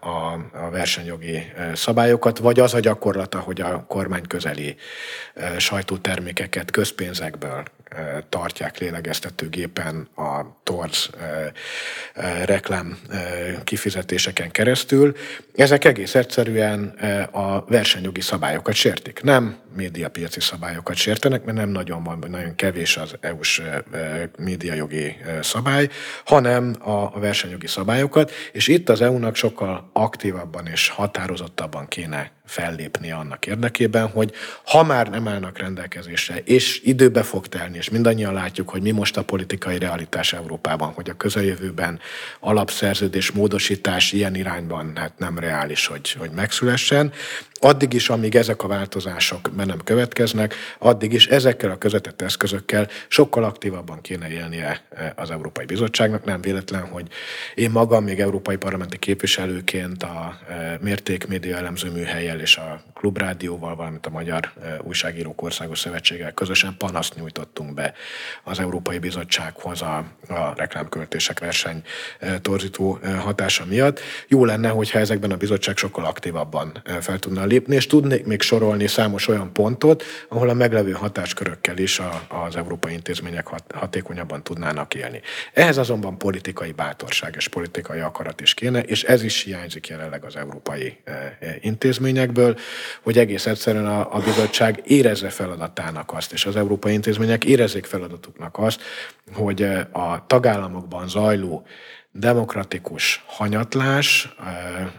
a, 0.00 0.32
a 0.52 0.70
versenyjogi 0.70 1.36
e, 1.36 1.74
szabályokat, 1.74 2.38
vagy 2.38 2.60
az 2.60 2.74
a 2.74 2.80
gyakorlata, 2.80 3.38
hogy 3.38 3.60
a 3.60 3.84
kormány 3.88 4.26
közeli 4.26 4.76
sajtótermékeket 5.58 6.70
közpénzekből 6.70 7.62
tartják 8.28 8.78
lélegeztetőgépen 8.78 10.08
a 10.16 10.60
torz 10.62 11.10
reklám 12.44 12.98
kifizetéseken 13.64 14.50
keresztül. 14.50 15.16
Ezek 15.54 15.84
egész 15.84 16.14
egyszerűen 16.14 16.94
a 17.30 17.64
versenyjogi 17.64 18.20
szabályokat 18.20 18.74
sértik. 18.74 19.22
Nem 19.22 19.56
médiapiaci 19.76 20.40
szabályokat 20.40 20.96
sértenek, 20.96 21.44
mert 21.44 21.56
nem 21.56 21.68
nagyon 21.68 22.02
van, 22.02 22.24
nagyon 22.28 22.54
kevés 22.54 22.96
az 22.96 23.14
EU-s 23.20 23.62
médiajogi 24.38 25.16
szabály, 25.40 25.88
hanem 26.24 26.74
a 26.78 27.18
versenyjogi 27.20 27.66
szabályokat, 27.66 28.32
és 28.52 28.68
itt 28.68 28.88
az 28.88 29.00
EU-nak 29.00 29.34
sokkal 29.34 29.90
aktívabban 29.92 30.66
és 30.66 30.88
határozottabban 30.88 31.88
kéne 31.88 32.36
fellépni 32.48 33.10
annak 33.10 33.46
érdekében, 33.46 34.06
hogy 34.08 34.32
ha 34.64 34.82
már 34.82 35.08
nem 35.10 35.28
állnak 35.28 35.58
rendelkezésre, 35.58 36.36
és 36.36 36.80
időbe 36.84 37.22
fog 37.22 37.46
telni, 37.46 37.76
és 37.76 37.90
mindannyian 37.90 38.32
látjuk, 38.32 38.68
hogy 38.68 38.82
mi 38.82 38.90
most 38.90 39.16
a 39.16 39.22
politikai 39.24 39.78
realitás 39.78 40.32
Európában, 40.32 40.92
hogy 40.92 41.10
a 41.10 41.16
közeljövőben 41.16 42.00
alapszerződés 42.40 43.30
módosítás 43.30 44.12
ilyen 44.12 44.34
irányban 44.34 44.92
hát 44.96 45.18
nem 45.18 45.38
reális, 45.38 45.86
hogy, 45.86 46.12
hogy 46.12 46.30
megszülessen, 46.30 47.12
addig 47.60 47.92
is, 47.92 48.08
amíg 48.08 48.34
ezek 48.34 48.62
a 48.62 48.68
változások 48.68 49.50
be 49.52 49.64
nem 49.64 49.78
következnek, 49.84 50.54
addig 50.78 51.12
is 51.12 51.26
ezekkel 51.26 51.70
a 51.70 51.78
közvetett 51.78 52.22
eszközökkel 52.22 52.88
sokkal 53.08 53.44
aktívabban 53.44 54.00
kéne 54.00 54.30
élnie 54.30 54.80
e, 54.90 55.12
az 55.16 55.30
Európai 55.30 55.64
Bizottságnak. 55.64 56.24
Nem 56.24 56.40
véletlen, 56.40 56.86
hogy 56.86 57.06
én 57.54 57.70
magam 57.70 58.04
még 58.04 58.20
európai 58.20 58.56
parlamenti 58.56 58.98
képviselőként 58.98 60.02
a 60.02 60.38
e, 60.48 60.78
Mérték 60.80 61.26
Média 61.26 61.56
elemző 61.56 61.90
műhelyel 61.90 62.40
és 62.40 62.56
a 62.56 62.82
Klubrádióval, 62.94 63.76
valamint 63.76 64.06
a 64.06 64.10
Magyar 64.10 64.52
e, 64.62 64.80
Újságírók 64.82 65.42
Országos 65.42 65.78
Szövetséggel 65.78 66.32
közösen 66.32 66.74
panaszt 66.78 67.14
nyújtottunk 67.14 67.74
be 67.74 67.94
az 68.44 68.58
Európai 68.58 68.98
Bizottsághoz 68.98 69.82
a, 69.82 70.04
a 70.28 70.52
reklámköltések 70.56 71.40
verseny 71.40 71.82
torzító 72.42 72.98
hatása 73.18 73.64
miatt. 73.64 74.00
Jó 74.28 74.44
lenne, 74.44 74.68
hogyha 74.68 74.98
ezekben 74.98 75.30
a 75.30 75.36
bizottság 75.36 75.76
sokkal 75.76 76.04
aktívabban 76.04 76.82
fel 77.00 77.18
tudna 77.18 77.44
lépni, 77.48 77.74
és 77.74 77.86
tudnék 77.86 78.24
még 78.24 78.40
sorolni 78.40 78.86
számos 78.86 79.28
olyan 79.28 79.52
pontot, 79.52 80.04
ahol 80.28 80.48
a 80.48 80.54
meglevő 80.54 80.92
hatáskörökkel 80.92 81.78
is 81.78 81.98
a, 81.98 82.22
az 82.46 82.56
európai 82.56 82.92
intézmények 82.92 83.46
hat, 83.46 83.64
hatékonyabban 83.74 84.42
tudnának 84.42 84.94
élni. 84.94 85.20
Ehhez 85.52 85.78
azonban 85.78 86.18
politikai 86.18 86.72
bátorság 86.72 87.34
és 87.36 87.48
politikai 87.48 88.00
akarat 88.00 88.40
is 88.40 88.54
kéne, 88.54 88.80
és 88.80 89.02
ez 89.02 89.22
is 89.22 89.42
hiányzik 89.42 89.88
jelenleg 89.88 90.24
az 90.24 90.36
európai 90.36 90.96
e, 91.04 91.12
e, 91.12 91.56
intézményekből, 91.60 92.56
hogy 93.02 93.18
egész 93.18 93.46
egyszerűen 93.46 93.86
a, 93.86 94.14
a 94.14 94.18
bizottság 94.18 94.82
érezze 94.84 95.28
feladatának 95.28 96.12
azt, 96.12 96.32
és 96.32 96.46
az 96.46 96.56
európai 96.56 96.92
intézmények 96.92 97.44
érezzék 97.44 97.84
feladatuknak 97.84 98.58
azt, 98.58 98.80
hogy 99.32 99.62
e, 99.62 99.88
a 99.92 100.26
tagállamokban 100.26 101.08
zajló 101.08 101.66
demokratikus 102.18 103.24
hanyatlás 103.26 104.34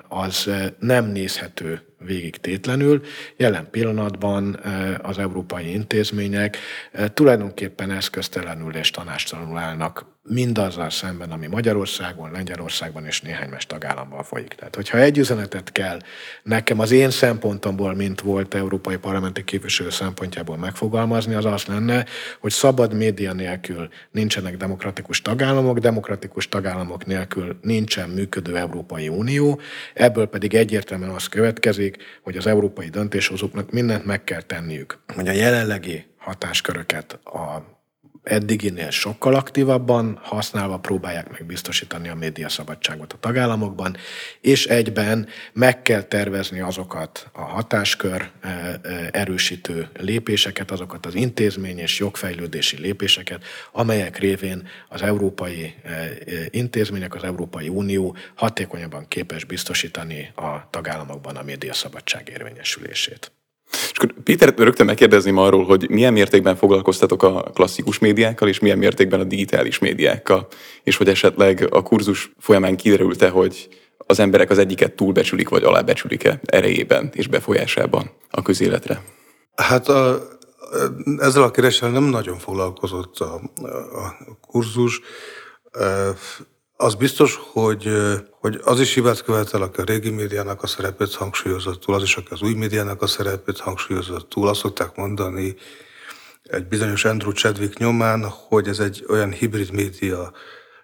az 0.08 0.50
nem 0.80 1.06
nézhető 1.06 1.82
végig 1.98 2.38
tétlenül. 2.38 3.02
Jelen 3.38 3.70
pillanatban 3.72 4.60
az 5.02 5.18
európai 5.18 5.72
intézmények 5.72 6.58
tulajdonképpen 7.14 7.92
eszköztelenül 7.92 8.76
és 8.76 8.92
tanástalanul 8.92 9.58
állnak 9.58 10.09
mindazzal 10.22 10.90
szemben, 10.90 11.32
ami 11.32 11.48
Magyarországon, 11.48 12.32
Lengyelországban 12.32 13.06
és 13.06 13.22
néhány 13.22 13.50
más 13.50 13.66
tagállamban 13.66 14.24
folyik. 14.24 14.54
Tehát, 14.54 14.76
hogyha 14.76 14.98
egy 14.98 15.18
üzenetet 15.18 15.72
kell 15.72 16.00
nekem 16.44 16.80
az 16.80 16.92
én 16.92 17.10
szempontomból, 17.10 17.96
mint 17.96 18.22
volt 18.22 18.54
európai 18.54 18.98
parlamenti 18.98 19.44
képviselő 19.44 19.90
szempontjából 19.90 20.58
megfogalmazni, 20.58 21.34
az 21.34 21.46
az 21.46 21.66
lenne, 21.66 22.06
hogy 22.40 22.52
szabad 22.52 22.94
média 22.94 23.34
nélkül 23.34 23.90
nincsenek 24.12 24.58
demokratikus 24.58 25.22
tagállamok, 25.22 25.80
demokratikus 25.80 26.50
tagállamok 26.50 27.06
nélkül 27.06 27.60
nincsen 27.62 28.10
működő 28.10 28.58
Európai 28.58 29.08
Unió, 29.08 29.60
ebből 29.94 30.26
pedig 30.26 30.54
egyértelműen 30.54 31.10
az 31.10 31.28
következik, 31.28 31.98
hogy 32.24 32.38
az 32.38 32.48
európai 32.48 32.90
döntéshozóknak 32.90 33.72
mindent 33.72 34.06
meg 34.06 34.24
kell 34.24 34.42
tenniük, 34.42 35.00
hogy 35.16 35.28
a 35.28 35.32
jelenlegi 35.32 36.06
hatásköröket 36.18 37.20
a 37.24 37.78
eddiginél 38.24 38.90
sokkal 38.90 39.34
aktívabban 39.34 40.20
használva 40.22 40.78
próbálják 40.78 41.32
meg 41.32 41.46
biztosítani 41.46 42.10
a 42.10 42.16
médiaszabadságot 42.16 43.14
a 43.14 43.18
tagállamokban, 43.20 43.98
és 44.42 44.66
egyben 44.66 45.28
meg 45.54 45.82
kell 45.82 46.02
tervezni 46.02 46.60
azokat 46.60 47.30
a 47.32 47.42
hatáskör 47.42 48.30
e, 48.42 48.48
e, 48.48 48.80
erősítő 49.12 49.90
lépéseket, 50.00 50.72
azokat 50.72 51.06
az 51.06 51.16
intézmény 51.16 51.78
és 51.78 52.00
jogfejlődési 52.00 52.78
lépéseket, 52.78 53.44
amelyek 53.72 54.18
révén 54.18 54.68
az 54.90 55.02
európai 55.02 55.74
e, 55.84 56.10
intézmények, 56.50 57.16
az 57.16 57.24
Európai 57.24 57.70
Unió 57.70 58.16
hatékonyabban 58.36 59.08
képes 59.08 59.44
biztosítani 59.44 60.32
a 60.36 60.70
tagállamokban 60.70 61.36
a 61.36 61.44
médiaszabadság 61.44 62.30
érvényesülését. 62.30 63.32
És 63.72 63.92
akkor 63.96 64.14
Péter, 64.24 64.54
rögtön 64.58 64.86
megkérdezném 64.86 65.38
arról, 65.38 65.66
hogy 65.66 65.90
milyen 65.90 66.14
mértékben 66.14 66.56
foglalkoztatok 66.56 67.24
a 67.24 67.42
klasszikus 67.54 68.00
médiákkal, 68.00 68.48
és 68.48 68.60
milyen 68.60 68.78
mértékben 68.78 69.20
a 69.20 69.24
digitális 69.24 69.80
médiákkal, 69.80 70.48
és 70.84 70.98
hogy 70.98 71.08
esetleg 71.08 71.68
a 71.70 71.82
kurzus 71.82 72.32
folyamán 72.40 72.76
kiderült-e, 72.76 73.30
hogy 73.30 73.68
az 73.98 74.20
emberek 74.20 74.50
az 74.50 74.58
egyiket 74.58 74.96
túlbecsülik, 74.96 75.50
vagy 75.50 75.64
alábecsülik-e 75.64 76.40
erejében 76.46 77.10
és 77.14 77.28
befolyásában 77.28 78.12
a 78.30 78.42
közéletre? 78.42 79.02
Hát 79.56 79.88
a, 79.88 80.28
ezzel 81.18 81.44
a 81.44 81.52
kérdéssel 81.52 81.90
nem 81.90 82.04
nagyon 82.04 82.38
foglalkozott 82.38 83.18
a, 83.18 83.34
a 83.94 84.18
kurzus. 84.48 85.02
Az 86.82 86.96
biztos, 86.96 87.40
hogy, 87.52 87.92
hogy 88.40 88.60
az 88.64 88.80
is 88.80 88.94
hibát 88.94 89.24
követel, 89.24 89.62
aki 89.62 89.82
a 89.82 89.84
régi 89.84 90.10
médiának 90.10 90.64
a 90.64 90.68
szerepét 90.68 91.14
hangsúlyozott 91.14 91.82
túl, 91.82 91.96
az 91.96 92.04
is, 92.04 92.16
aki 92.16 92.28
az 92.30 92.42
új 92.42 92.54
médiának 92.54 93.02
a 93.02 93.08
szerepét 93.08 93.60
hangsúlyozott 93.60 94.30
túl. 94.30 94.48
Azt 94.48 94.60
szokták 94.60 94.96
mondani 94.96 95.56
egy 96.44 96.68
bizonyos 96.68 97.06
Andrew 97.06 97.32
Chadwick 97.32 97.78
nyomán, 97.78 98.26
hogy 98.30 98.68
ez 98.68 98.80
egy 98.80 99.06
olyan 99.10 99.32
hibrid 99.32 99.72
média 99.72 100.32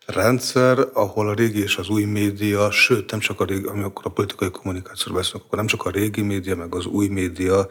rendszer, 0.06 0.88
ahol 0.94 1.30
a 1.30 1.34
régi 1.34 1.62
és 1.62 1.78
az 1.78 1.90
új 1.90 2.04
média, 2.04 2.72
sőt 2.72 3.12
nem 3.12 3.20
csak 3.20 3.40
a 3.40 3.46
régi, 3.46 3.66
amikor 3.66 4.06
a 4.06 4.10
politikai 4.10 4.52
kommunikációról 4.52 5.18
beszélünk, 5.18 5.44
akkor 5.46 5.58
nem 5.58 5.68
csak 5.68 5.86
a 5.86 5.90
régi 5.90 6.22
média, 6.22 6.56
meg 6.56 6.76
az 6.76 6.86
új 6.86 7.08
média, 7.08 7.68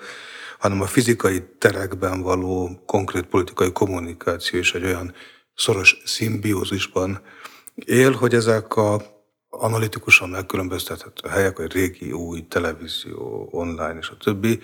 hanem 0.59 0.81
a 0.81 0.87
fizikai 0.87 1.43
terekben 1.59 2.23
való 2.23 2.83
konkrét 2.87 3.25
politikai 3.25 3.73
kommunikáció 3.73 4.59
is 4.59 4.75
egy 4.75 4.85
olyan 4.85 5.15
szoros 5.55 6.03
szimbiózisban 6.05 7.21
él, 7.75 8.13
hogy 8.13 8.35
ezek 8.35 8.77
a 8.77 9.03
analitikusan 9.49 10.29
megkülönböztethető 10.29 11.29
helyek, 11.29 11.59
vagy 11.59 11.73
régi, 11.73 12.13
új, 12.13 12.47
televízió, 12.49 13.49
online 13.51 13.99
és 14.01 14.09
a 14.09 14.17
többi, 14.17 14.61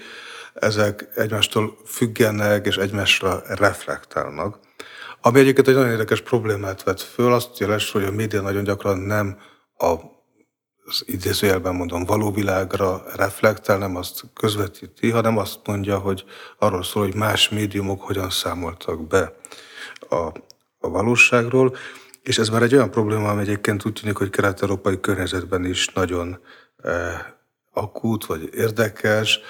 ezek 0.55 1.09
egymástól 1.15 1.79
függenek 1.87 2.67
és 2.67 2.77
egymásra 2.77 3.43
reflektálnak. 3.47 4.59
Ami 5.21 5.39
egyébként 5.39 5.69
egy 5.69 5.75
nagyon 5.75 5.91
érdekes 5.91 6.21
problémát 6.21 6.83
vet 6.83 7.01
föl, 7.01 7.33
azt 7.33 7.59
jelenti, 7.59 7.85
hogy 7.93 8.05
a 8.05 8.11
média 8.11 8.41
nagyon 8.41 8.65
gyakran 8.65 8.99
nem 8.99 9.39
a 9.77 9.95
az 10.91 11.03
idézőjelben 11.07 11.75
mondom, 11.75 12.05
való 12.05 12.31
világra 12.31 13.03
reflektál, 13.17 13.79
nem 13.79 13.97
azt 13.97 14.23
közvetíti, 14.35 15.11
hanem 15.11 15.39
azt 15.39 15.59
mondja, 15.65 15.99
hogy 15.99 16.25
arról 16.59 16.83
szól, 16.83 17.03
hogy 17.03 17.15
más 17.15 17.49
médiumok 17.49 18.03
hogyan 18.03 18.31
számoltak 18.31 19.07
be 19.07 19.35
a, 20.09 20.15
a 20.79 20.89
valóságról. 20.89 21.77
És 22.23 22.39
ez 22.39 22.49
már 22.49 22.63
egy 22.63 22.75
olyan 22.75 22.91
probléma, 22.91 23.29
ami 23.29 23.41
egyébként 23.41 23.87
úgy 23.87 23.93
tűnik, 23.93 24.17
hogy 24.17 24.31
kelet-európai 24.31 25.01
környezetben 25.01 25.65
is 25.65 25.89
nagyon 25.89 26.39
eh, 26.83 27.21
akut 27.73 28.27
vagy 28.27 28.49
érdekes. 28.55 29.41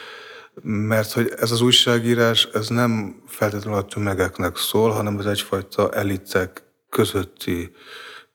mert 0.62 1.12
hogy 1.12 1.33
ez 1.37 1.50
az 1.50 1.61
újságírás, 1.61 2.48
ez 2.52 2.68
nem 2.68 3.22
feltétlenül 3.26 3.78
a 3.78 3.85
tömegeknek 3.85 4.56
szól, 4.56 4.90
hanem 4.90 5.18
ez 5.18 5.24
egyfajta 5.26 5.90
elitek 5.90 6.62
közötti 6.88 7.72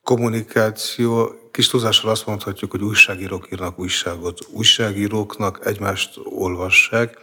kommunikáció. 0.02 1.34
Kis 1.50 1.68
túlzással 1.68 2.10
azt 2.10 2.26
mondhatjuk, 2.26 2.70
hogy 2.70 2.82
újságírók 2.82 3.48
írnak 3.52 3.78
újságot. 3.78 4.38
Újságíróknak 4.52 5.66
egymást 5.66 6.20
olvassák, 6.24 7.18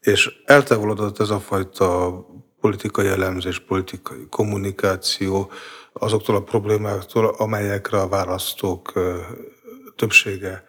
és 0.00 0.30
eltávolodott 0.44 1.20
ez 1.20 1.30
a 1.30 1.40
fajta 1.40 2.20
politikai 2.60 3.06
elemzés, 3.06 3.58
politikai 3.58 4.26
kommunikáció 4.30 5.50
azoktól 5.98 6.36
a 6.36 6.42
problémáktól, 6.42 7.26
amelyekre 7.26 8.00
a 8.00 8.08
választók 8.08 8.92
többsége 9.96 10.64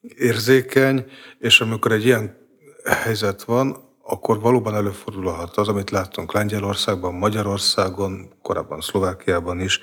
érzékeny, 0.00 1.06
és 1.38 1.60
amikor 1.60 1.92
egy 1.92 2.04
ilyen 2.04 2.36
helyzet 2.84 3.42
van, 3.42 3.76
akkor 4.02 4.40
valóban 4.40 4.74
előfordulhat 4.74 5.56
az, 5.56 5.68
amit 5.68 5.90
láttunk 5.90 6.32
Lengyelországban, 6.32 7.14
Magyarországon, 7.14 8.34
korábban 8.42 8.80
Szlovákiában 8.80 9.60
is, 9.60 9.80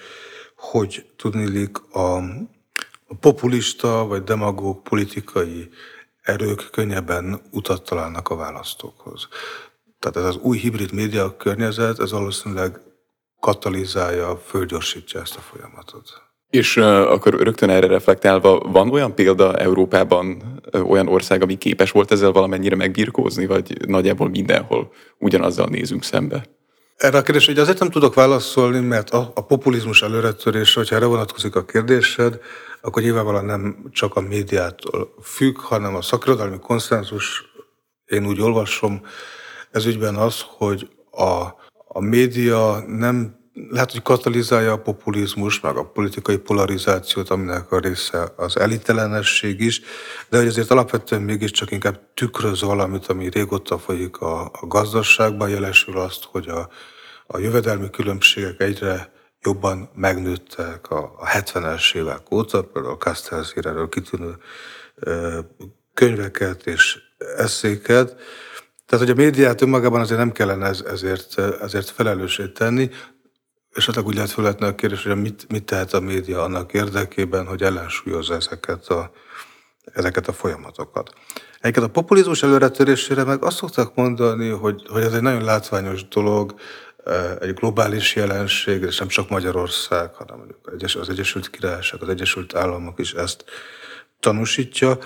hogy 0.56 1.06
tudnilik 1.16 1.78
a, 1.94 2.16
a 3.08 3.16
populista 3.20 4.06
vagy 4.06 4.24
demagóg 4.24 4.82
politikai 4.82 5.70
erők 6.22 6.70
könnyebben 6.72 7.42
utat 7.52 7.84
találnak 7.84 8.30
a 8.30 8.36
választókhoz. 8.36 9.28
Tehát 10.00 10.18
ez 10.18 10.36
az 10.36 10.42
új 10.42 10.58
hibrid 10.58 10.94
média 10.94 11.38
környezet, 11.38 12.00
ez 12.00 12.12
valószínűleg 12.12 12.80
katalizálja, 13.46 14.42
fölgyorsítja 14.46 15.22
ezt 15.22 15.36
a 15.36 15.40
folyamatot. 15.40 16.22
És 16.50 16.78
uh, 16.78 16.86
akkor 16.86 17.34
rögtön 17.34 17.70
erre 17.70 17.88
reflektálva, 17.88 18.60
van 18.60 18.92
olyan 18.92 19.16
példa 19.16 19.58
Európában, 19.58 20.44
uh, 20.74 20.90
olyan 20.90 21.08
ország, 21.08 21.42
ami 21.42 21.58
képes 21.58 21.92
volt 21.92 22.12
ezzel 22.12 22.32
valamennyire 22.32 22.76
megbirkózni, 22.76 23.46
vagy 23.46 23.88
nagyjából 23.88 24.30
mindenhol 24.30 24.92
ugyanazzal 25.18 25.68
nézünk 25.68 26.04
szembe? 26.04 26.46
Erre 26.96 27.18
a 27.18 27.22
kérdésre 27.22 27.52
hogy 27.52 27.62
azért 27.62 27.80
nem 27.80 27.90
tudok 27.90 28.14
válaszolni, 28.14 28.80
mert 28.80 29.10
a, 29.10 29.32
a 29.36 29.46
populizmus 29.46 30.02
előretörés, 30.02 30.74
hogyha 30.74 30.96
erre 30.96 31.06
vonatkozik 31.06 31.56
a 31.56 31.66
kérdésed, 31.66 32.40
akkor 32.82 33.02
nyilvánvalóan 33.02 33.46
nem 33.46 33.90
csak 33.92 34.16
a 34.16 34.22
médiától 34.22 35.14
függ, 35.22 35.58
hanem 35.58 35.96
a 35.96 36.02
szakirodalmi 36.02 36.60
konszenzus, 36.60 37.44
én 38.06 38.28
úgy 38.28 38.42
olvasom, 38.42 39.02
ez 39.72 39.86
ügyben 39.86 40.16
az, 40.16 40.46
hogy 40.58 40.90
a, 41.12 41.64
a 41.98 42.02
média 42.02 42.84
nem 42.88 43.36
lehet, 43.70 43.92
hogy 43.92 44.02
katalizálja 44.02 44.72
a 44.72 44.82
populizmus, 44.82 45.60
meg 45.60 45.76
a 45.78 45.86
politikai 45.86 46.38
polarizációt, 46.38 47.30
aminek 47.30 47.72
a 47.72 47.80
része 47.80 48.34
az 48.36 48.58
elitelenesség 48.58 49.60
is, 49.60 49.82
de 50.30 50.38
hogy 50.38 50.48
azért 50.48 50.72
alapvetően 50.72 51.22
mégiscsak 51.22 51.72
inkább 51.72 52.00
tükröz 52.14 52.62
valamit, 52.62 53.06
ami 53.06 53.30
régóta 53.30 53.78
folyik 53.78 54.18
a, 54.18 54.42
a 54.42 54.68
gazdaságban, 54.68 55.50
jelesül 55.50 55.98
azt, 55.98 56.24
hogy 56.24 56.48
a, 56.48 56.70
a 57.28 57.38
jövedelmi 57.38 57.90
különbségek 57.90 58.62
egyre 58.62 59.12
jobban 59.42 59.90
megnőttek 59.94 60.90
a, 60.90 61.14
a 61.18 61.28
70-es 61.28 61.96
évek 61.96 62.32
óta, 62.32 62.64
például 62.64 62.98
Kastelszír 62.98 63.66
erről 63.66 63.90
kitűnő 63.90 64.38
ö, 64.96 65.40
könyveket 65.94 66.68
és 66.68 66.98
eszéket, 67.38 68.16
tehát, 68.86 69.06
hogy 69.06 69.18
a 69.18 69.22
médiát 69.22 69.62
önmagában 69.62 70.02
azért 70.02 70.20
nem 70.20 70.32
kellene 70.32 70.66
ez, 70.66 70.84
ezért, 70.88 71.40
ezért 71.40 71.90
felelősét 71.90 72.54
tenni, 72.54 72.90
esetleg 73.76 74.06
úgy 74.06 74.16
lehet 74.16 74.32
felvetni 74.32 74.66
a 74.66 74.76
kérdés, 74.76 75.04
hogy 75.04 75.22
mit, 75.22 75.46
mit 75.50 75.64
tehet 75.64 75.94
a 75.94 76.00
média 76.00 76.44
annak 76.44 76.74
érdekében, 76.74 77.46
hogy 77.46 77.62
ellensúlyozza 77.62 78.36
ezeket 78.36 78.88
a, 78.88 79.12
ezeket 79.94 80.28
a 80.28 80.34
folyamatokat. 80.34 81.14
Egyébként 81.60 81.86
a 81.86 81.90
populizmus 81.90 82.44
előretörésére 82.44 83.24
meg 83.24 83.44
azt 83.44 83.58
szokták 83.58 83.96
mondani, 83.96 84.50
hogy, 84.50 84.86
hogy 84.88 85.02
ez 85.02 85.14
egy 85.14 85.22
nagyon 85.22 85.44
látványos 85.44 86.08
dolog, 86.08 86.56
eh, 87.06 87.36
egy 87.40 87.54
globális 87.54 88.16
jelenség, 88.16 88.82
és 88.82 88.98
nem 88.98 89.08
csak 89.08 89.30
Magyarország, 89.30 90.14
hanem 90.14 90.48
az 91.00 91.10
Egyesült 91.10 91.50
Királyság, 91.50 92.02
az 92.02 92.10
Egyesült 92.10 92.56
Államok 92.56 93.00
is 93.00 93.14
ezt 93.14 93.46
tanúsítja. 94.20 94.98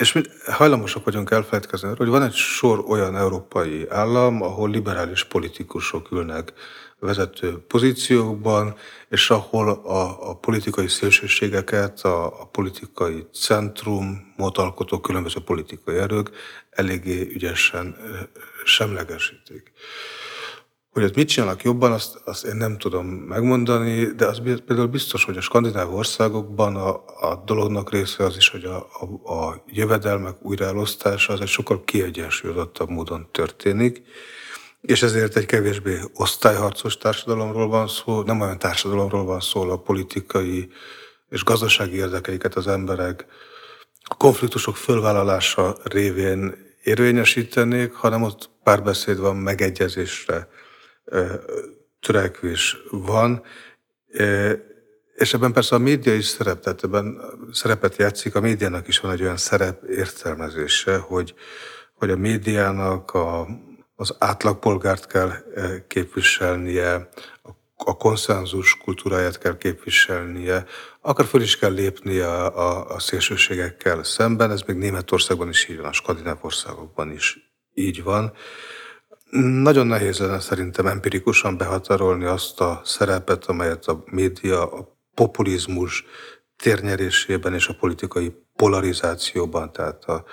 És 0.00 0.12
mi 0.12 0.22
hajlamosak 0.46 1.04
vagyunk 1.04 1.30
elfelejtkezni 1.30 1.92
hogy 1.96 2.08
van 2.08 2.22
egy 2.22 2.34
sor 2.34 2.84
olyan 2.88 3.16
európai 3.16 3.86
állam, 3.88 4.42
ahol 4.42 4.70
liberális 4.70 5.24
politikusok 5.24 6.10
ülnek 6.10 6.52
vezető 6.98 7.58
pozíciókban, 7.58 8.76
és 9.08 9.30
ahol 9.30 9.68
a, 9.68 10.30
a 10.30 10.36
politikai 10.36 10.88
szélsőségeket, 10.88 12.00
a, 12.00 12.40
a 12.40 12.46
politikai 12.46 13.26
centrumot 13.32 14.58
alkotó 14.58 15.00
különböző 15.00 15.40
politikai 15.44 15.96
erők 15.96 16.30
eléggé 16.70 17.28
ügyesen 17.32 17.96
semlegesítik. 18.64 19.72
Hogy 20.90 21.04
ott 21.04 21.14
mit 21.14 21.28
csinálnak 21.28 21.62
jobban, 21.62 21.92
azt, 21.92 22.20
azt 22.24 22.44
én 22.44 22.56
nem 22.56 22.78
tudom 22.78 23.06
megmondani, 23.06 24.04
de 24.04 24.26
az 24.26 24.40
például 24.66 24.86
biztos, 24.86 25.24
hogy 25.24 25.36
a 25.36 25.40
skandináv 25.40 25.94
országokban 25.94 26.76
a, 26.76 26.88
a 27.30 27.42
dolognak 27.44 27.90
része 27.90 28.24
az 28.24 28.36
is, 28.36 28.48
hogy 28.48 28.64
a, 28.64 28.76
a, 28.76 29.32
a 29.32 29.64
jövedelmek 29.66 30.36
újraelosztása 30.42 31.32
az 31.32 31.40
egy 31.40 31.48
sokkal 31.48 31.84
kiegyensúlyozottabb 31.84 32.88
módon 32.88 33.28
történik, 33.30 34.02
és 34.80 35.02
ezért 35.02 35.36
egy 35.36 35.46
kevésbé 35.46 35.98
osztályharcos 36.14 36.96
társadalomról 36.96 37.68
van 37.68 37.88
szó, 37.88 38.22
nem 38.22 38.40
olyan 38.40 38.58
társadalomról 38.58 39.24
van 39.24 39.40
szó, 39.40 39.70
a 39.70 39.80
politikai 39.80 40.68
és 41.28 41.44
gazdasági 41.44 41.96
érdekeiket 41.96 42.54
az 42.54 42.66
emberek 42.66 43.26
a 44.02 44.14
konfliktusok 44.14 44.76
fölvállalása 44.76 45.76
révén 45.82 46.54
érvényesítenék, 46.82 47.92
hanem 47.92 48.22
ott 48.22 48.50
párbeszéd 48.62 49.18
van, 49.18 49.36
megegyezésre 49.36 50.48
törekvés 52.00 52.76
van, 52.90 53.42
és 55.14 55.34
ebben 55.34 55.52
persze 55.52 55.74
a 55.74 55.78
média 55.78 56.14
is 56.14 56.26
szerep, 56.26 56.60
tehát 56.60 56.84
ebben 56.84 57.20
szerepet 57.52 57.96
játszik, 57.96 58.34
a 58.34 58.40
médiának 58.40 58.88
is 58.88 59.00
van 59.00 59.12
egy 59.12 59.22
olyan 59.22 59.36
szerep 59.36 59.82
értelmezése, 59.84 60.96
hogy, 60.96 61.34
hogy 61.94 62.10
a 62.10 62.16
médiának 62.16 63.14
a, 63.14 63.48
az 63.96 64.14
átlagpolgárt 64.18 65.06
kell 65.06 65.32
képviselnie, 65.86 67.08
a 67.84 67.96
konszenzus 67.96 68.76
kultúráját 68.76 69.38
kell 69.38 69.56
képviselnie, 69.56 70.64
akár 71.00 71.26
föl 71.26 71.40
is 71.40 71.58
kell 71.58 71.72
lépnie 71.72 72.26
a, 72.26 72.58
a, 72.58 72.94
a 72.94 72.98
szélsőségekkel 72.98 74.04
szemben, 74.04 74.50
ez 74.50 74.62
még 74.62 74.76
Németországban 74.76 75.48
is 75.48 75.68
így 75.68 75.76
van, 75.76 75.86
a 75.86 75.92
skandináv 75.92 76.38
országokban 76.40 77.10
is 77.10 77.38
így 77.74 78.02
van. 78.02 78.32
Nagyon 79.62 79.86
nehéz 79.86 80.18
lenne 80.18 80.40
szerintem 80.40 80.86
empirikusan 80.86 81.56
behatárolni 81.56 82.24
azt 82.24 82.60
a 82.60 82.80
szerepet, 82.84 83.44
amelyet 83.44 83.86
a 83.86 84.02
média 84.10 84.72
a 84.72 84.96
populizmus 85.14 86.04
térnyerésében 86.56 87.54
és 87.54 87.68
a 87.68 87.76
politikai 87.80 88.32
polarizációban, 88.56 89.72
tehát 89.72 90.04
a, 90.04 90.24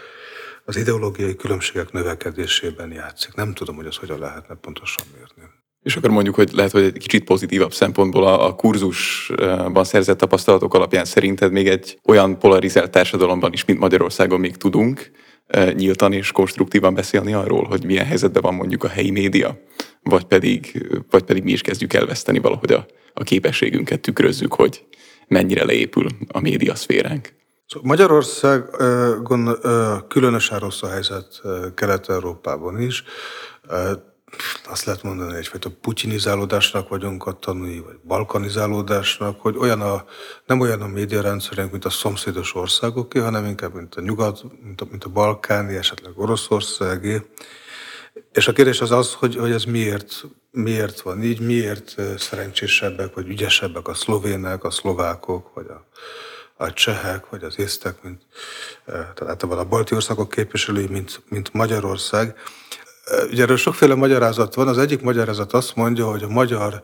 az 0.65 0.77
ideológiai 0.77 1.36
különbségek 1.36 1.91
növekedésében 1.91 2.91
játszik. 2.91 3.33
Nem 3.33 3.53
tudom, 3.53 3.75
hogy 3.75 3.86
ez 3.86 3.95
hogyan 3.95 4.19
lehetne 4.19 4.55
pontosan 4.55 5.05
mérni. 5.13 5.51
És 5.81 5.95
akkor 5.95 6.10
mondjuk, 6.10 6.36
hogy 6.36 6.51
lehet, 6.53 6.71
hogy 6.71 6.83
egy 6.83 6.97
kicsit 6.97 7.23
pozitívabb 7.23 7.73
szempontból 7.73 8.27
a, 8.27 8.47
a 8.47 8.55
kurzusban 8.55 9.83
szerzett 9.83 10.17
tapasztalatok 10.17 10.73
alapján 10.73 11.05
szerinted 11.05 11.51
még 11.51 11.67
egy 11.67 11.99
olyan 12.05 12.39
polarizált 12.39 12.91
társadalomban 12.91 13.53
is, 13.53 13.65
mint 13.65 13.79
Magyarországon 13.79 14.39
még 14.39 14.57
tudunk, 14.57 15.12
nyíltan 15.73 16.13
és 16.13 16.31
konstruktívan 16.31 16.93
beszélni 16.93 17.33
arról, 17.33 17.63
hogy 17.63 17.86
milyen 17.86 18.05
helyzetben 18.05 18.41
van 18.41 18.53
mondjuk 18.53 18.83
a 18.83 18.88
helyi 18.88 19.12
média, 19.12 19.57
vagy 20.03 20.23
pedig, 20.23 20.88
vagy 21.10 21.23
pedig 21.23 21.43
mi 21.43 21.51
is 21.51 21.62
kezdjük 21.62 21.93
elveszteni 21.93 22.39
valahogy 22.39 22.71
a, 22.71 22.86
a 23.13 23.23
képességünket 23.23 23.99
tükrözzük, 23.99 24.53
hogy 24.53 24.86
mennyire 25.27 25.65
leépül 25.65 26.07
a 26.31 26.39
médiaszféránk. 26.39 27.33
Szóval 27.65 27.88
Magyarországon 27.88 29.57
különösen 30.07 30.60
rossz 30.60 30.83
a 30.83 30.89
helyzet 30.89 31.41
Kelet-Európában 31.75 32.81
is 32.81 33.03
azt 34.70 34.86
lehet 34.86 35.04
mondani, 35.04 35.30
hogy 35.30 35.40
egyfajta 35.40 35.70
putinizálódásnak 35.82 36.90
vagyunk 36.90 37.26
a 37.26 37.32
tanúi, 37.32 37.80
vagy 37.80 38.00
balkanizálódásnak, 38.04 39.42
hogy 39.42 39.58
olyan 39.58 39.82
a, 39.82 40.06
nem 40.46 40.60
olyan 40.60 40.82
a 40.82 40.88
médiarendszerünk, 40.88 41.72
mint 41.72 41.86
a 41.86 41.90
szomszédos 41.90 42.56
országoké, 42.56 43.20
hanem 43.20 43.46
inkább 43.46 43.74
mint 43.74 43.96
a 43.96 44.02
nyugat, 44.02 44.44
mint 44.63 44.82
a, 44.82 44.86
mint 44.90 45.04
a 45.04 45.10
balkáni, 45.10 45.76
esetleg 45.76 46.20
oroszországi. 46.20 47.22
És 48.32 48.48
a 48.48 48.54
kérdés 48.54 48.82
az 48.82 48.92
az, 48.92 49.13
hogy, 49.13 49.36
hogy 49.36 49.52
ez 49.52 49.63
miért, 49.63 50.24
miért 50.52 51.02
van 51.02 51.24
így, 51.24 51.40
miért 51.40 51.96
szerencsésebbek, 52.18 53.13
vagy 53.13 53.28
ügyesebbek 53.28 53.88
a 53.88 53.94
szlovének, 53.94 54.63
a 54.63 54.72
szlovákok, 54.72 55.54
vagy 55.54 55.68
a, 55.68 55.86
a 56.63 56.74
csehek, 56.74 57.30
vagy 57.30 57.44
az 57.44 57.60
észtek, 57.60 58.04
mint 58.04 58.22
tehát 58.86 59.44
a 59.44 59.66
balti 59.66 59.96
országok 59.96 60.30
képviselői, 60.30 60.88
mint, 60.88 61.22
mint 61.30 61.54
Magyarország. 61.54 62.36
Ugye 63.30 63.41
erről 63.41 63.58
sokféle 63.58 63.96
magyarázat 63.96 64.54
van. 64.54 64.67
Az 64.67 64.78
egyik 64.78 65.02
magyarázat 65.02 65.54
azt 65.54 65.76
mondja, 65.76 66.06
hogy 66.10 66.24
a 66.24 66.28
magyar 66.28 66.84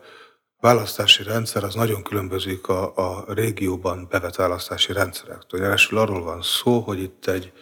választási 0.60 1.22
rendszer 1.22 1.64
az 1.64 1.74
nagyon 1.74 2.02
különbözik 2.02 2.68
a, 2.68 2.92
a 2.96 3.24
régióban 3.28 4.06
bevett 4.10 4.34
választási 4.34 4.92
rendszerektől. 4.92 5.60
Jelesül 5.60 5.98
arról 5.98 6.22
van 6.22 6.42
szó, 6.42 6.78
hogy 6.80 7.00
itt 7.00 7.26
egy 7.26 7.52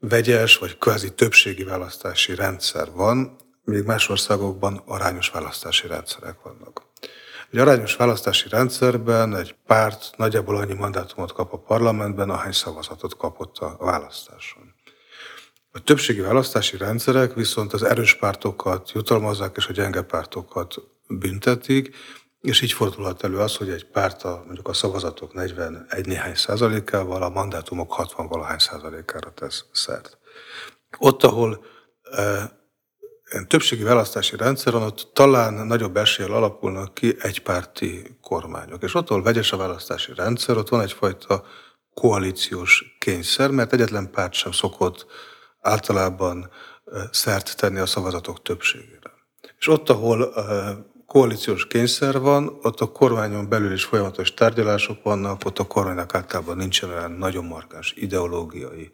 vegyes 0.00 0.56
vagy 0.56 0.78
kvázi 0.78 1.14
többségi 1.14 1.64
választási 1.64 2.34
rendszer 2.34 2.88
van, 2.92 3.36
még 3.64 3.84
más 3.84 4.08
országokban 4.08 4.82
arányos 4.86 5.28
választási 5.28 5.86
rendszerek 5.86 6.36
vannak. 6.42 6.82
Egy 7.50 7.58
arányos 7.58 7.96
választási 7.96 8.48
rendszerben 8.48 9.36
egy 9.36 9.54
párt 9.66 10.10
nagyjából 10.16 10.56
annyi 10.56 10.74
mandátumot 10.74 11.32
kap 11.32 11.52
a 11.52 11.58
parlamentben, 11.58 12.30
ahány 12.30 12.52
szavazatot 12.52 13.16
kapott 13.16 13.58
a 13.58 13.76
választáson. 13.78 14.65
A 15.76 15.80
többségi 15.84 16.20
választási 16.20 16.76
rendszerek 16.76 17.34
viszont 17.34 17.72
az 17.72 17.82
erős 17.82 18.14
pártokat 18.14 18.90
jutalmazzák, 18.92 19.56
és 19.56 19.66
a 19.66 19.72
gyenge 19.72 20.02
pártokat 20.02 20.74
büntetik, 21.08 21.96
és 22.40 22.60
így 22.60 22.72
fordulhat 22.72 23.24
elő 23.24 23.38
az, 23.38 23.56
hogy 23.56 23.68
egy 23.68 23.86
párt 23.86 24.22
a, 24.22 24.42
mondjuk 24.46 24.68
a 24.68 24.72
szavazatok 24.72 25.34
41 25.34 26.06
néhány 26.06 26.34
százalékával, 26.34 27.22
a 27.22 27.28
mandátumok 27.28 27.92
60 27.92 28.26
valahány 28.26 28.58
százalékára 28.58 29.30
tesz 29.30 29.64
szert. 29.72 30.18
Ott, 30.98 31.22
ahol 31.22 31.64
e, 32.02 32.50
többségi 33.46 33.82
választási 33.82 34.36
rendszer 34.36 34.72
van, 34.72 34.82
ott 34.82 35.10
talán 35.12 35.66
nagyobb 35.66 35.96
eséllyel 35.96 36.34
alakulnak 36.34 36.94
ki 36.94 37.16
egypárti 37.18 38.18
kormányok. 38.20 38.82
És 38.82 38.94
ott, 38.94 39.10
ahol 39.10 39.22
vegyes 39.22 39.52
a 39.52 39.56
választási 39.56 40.12
rendszer, 40.14 40.56
ott 40.56 40.68
van 40.68 40.80
egyfajta 40.80 41.44
koalíciós 41.94 42.96
kényszer, 42.98 43.50
mert 43.50 43.72
egyetlen 43.72 44.10
párt 44.10 44.32
sem 44.32 44.52
szokott 44.52 45.06
általában 45.66 46.50
szert 47.10 47.56
tenni 47.56 47.78
a 47.78 47.86
szavazatok 47.86 48.42
többségére. 48.42 49.10
És 49.58 49.68
ott, 49.68 49.90
ahol 49.90 50.34
koalíciós 51.06 51.66
kényszer 51.66 52.20
van, 52.20 52.58
ott 52.62 52.80
a 52.80 52.92
kormányon 52.92 53.48
belül 53.48 53.72
is 53.72 53.84
folyamatos 53.84 54.34
tárgyalások 54.34 55.02
vannak, 55.02 55.44
ott 55.44 55.58
a 55.58 55.66
kormánynak 55.66 56.14
általában 56.14 56.56
nincsen 56.56 56.90
olyan 56.90 57.10
nagyon 57.10 57.44
markáns 57.44 57.92
ideológiai 57.96 58.90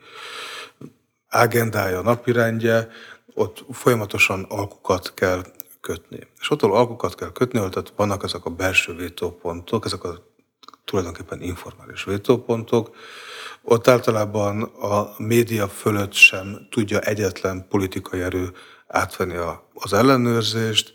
agendája, 1.31 2.01
napirendje, 2.01 2.89
ott 3.35 3.65
folyamatosan 3.71 4.47
alkukat 4.49 5.15
kell 5.15 5.43
kötni. 5.81 6.19
És 6.41 6.51
ott, 6.51 6.63
ahol 6.63 6.77
alkukat 6.77 7.15
kell 7.15 7.33
kötni, 7.33 7.61
ott 7.61 7.93
vannak 7.97 8.25
ezek 8.25 8.45
a 8.45 8.51
belső 8.51 8.95
vétópontok, 8.95 9.85
ezek 9.85 10.05
a 10.05 10.31
tulajdonképpen 10.85 11.43
informális 11.43 12.05
vétópontok, 12.05 12.97
ott 13.63 13.89
általában 13.89 14.63
a 14.63 15.15
média 15.19 15.69
fölött 15.69 16.13
sem 16.13 16.67
tudja 16.71 17.01
egyetlen 17.01 17.67
politikai 17.69 18.21
erő 18.21 18.53
átvenni 18.87 19.37
a, 19.37 19.69
az 19.75 19.93
ellenőrzést, 19.93 20.93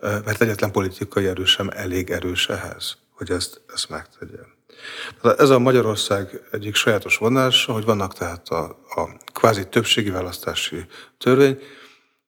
mert 0.00 0.40
egyetlen 0.40 0.72
politikai 0.72 1.26
erő 1.26 1.44
sem 1.44 1.68
elég 1.72 2.10
erős 2.10 2.48
ehhez, 2.48 2.96
hogy 3.10 3.30
ezt, 3.30 3.60
ezt 3.74 3.88
megtegye. 3.88 4.38
Ez 5.36 5.50
a 5.50 5.58
Magyarország 5.58 6.42
egyik 6.50 6.74
sajátos 6.74 7.16
vonása, 7.16 7.72
hogy 7.72 7.84
vannak 7.84 8.14
tehát 8.14 8.48
a, 8.48 8.62
a 8.94 9.08
kvázi 9.32 9.68
többségi 9.68 10.10
választási 10.10 10.86
törvény, 11.18 11.58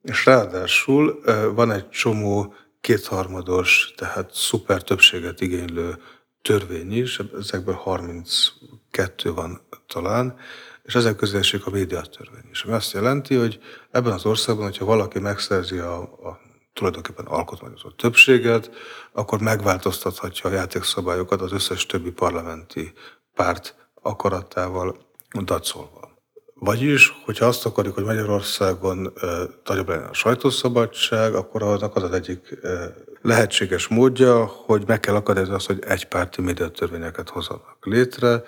és 0.02 0.26
ráadásul 0.26 1.20
van 1.54 1.70
egy 1.70 1.88
csomó 1.88 2.54
kétharmados, 2.80 3.92
tehát 3.96 4.30
szuper 4.34 4.82
többséget 4.82 5.40
igénylő 5.40 5.98
törvény 6.42 6.92
is, 6.92 7.20
ezekből 7.38 7.74
32 7.74 9.32
van 9.32 9.60
talán, 9.86 10.36
és 10.82 10.94
ezek 10.94 11.16
közé 11.16 11.38
esik 11.38 11.66
a 11.66 11.70
médiatörvény 11.70 12.48
is. 12.50 12.62
Ami 12.62 12.74
azt 12.74 12.92
jelenti, 12.92 13.34
hogy 13.34 13.60
ebben 13.90 14.12
az 14.12 14.24
országban, 14.24 14.64
hogyha 14.64 14.84
valaki 14.84 15.18
megszerzi 15.18 15.78
a, 15.78 16.00
a 16.02 16.40
tulajdonképpen 16.72 17.26
alkotmányozott 17.26 17.96
többséget, 17.96 18.70
akkor 19.12 19.40
megváltoztathatja 19.40 20.50
a 20.50 20.52
játékszabályokat 20.52 21.40
az 21.40 21.52
összes 21.52 21.86
többi 21.86 22.10
parlamenti 22.10 22.92
párt 23.34 23.74
akaratával 23.94 24.96
dacolva. 25.44 26.01
Vagyis, 26.64 27.14
hogyha 27.24 27.46
azt 27.46 27.66
akarjuk, 27.66 27.94
hogy 27.94 28.04
Magyarországon 28.04 29.12
nagyobb 29.64 29.88
legyen 29.88 30.04
a 30.04 30.14
sajtószabadság, 30.14 31.34
akkor 31.34 31.62
annak 31.62 31.96
az 31.96 32.02
az 32.02 32.12
egyik 32.12 32.58
lehetséges 33.22 33.88
módja, 33.88 34.44
hogy 34.44 34.84
meg 34.86 35.00
kell 35.00 35.14
akadályozni 35.14 35.54
azt, 35.54 35.66
hogy 35.66 35.84
egypárti 35.86 36.40
médiatörvényeket 36.40 37.28
hozzanak 37.28 37.76
létre, 37.80 38.42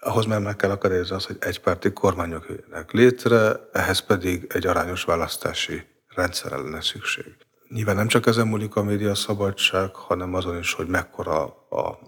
ahhoz 0.00 0.24
már 0.24 0.40
meg 0.40 0.56
kell 0.56 0.70
akadályozni 0.70 1.14
azt, 1.14 1.26
hogy 1.26 1.36
egypárti 1.40 1.92
kormányok 1.92 2.46
jöjjenek 2.48 2.92
létre, 2.92 3.68
ehhez 3.72 3.98
pedig 3.98 4.46
egy 4.48 4.66
arányos 4.66 5.04
választási 5.04 5.86
rendszerre 6.14 6.56
lenne 6.56 6.80
szükség. 6.80 7.36
Nyilván 7.68 7.96
nem 7.96 8.08
csak 8.08 8.26
ezen 8.26 8.46
múlik 8.46 8.76
a 8.76 8.82
média 8.82 9.14
szabadság, 9.14 9.94
hanem 9.94 10.34
azon 10.34 10.58
is, 10.58 10.72
hogy 10.72 10.86
mekkora 10.86 11.42
a 11.70 11.98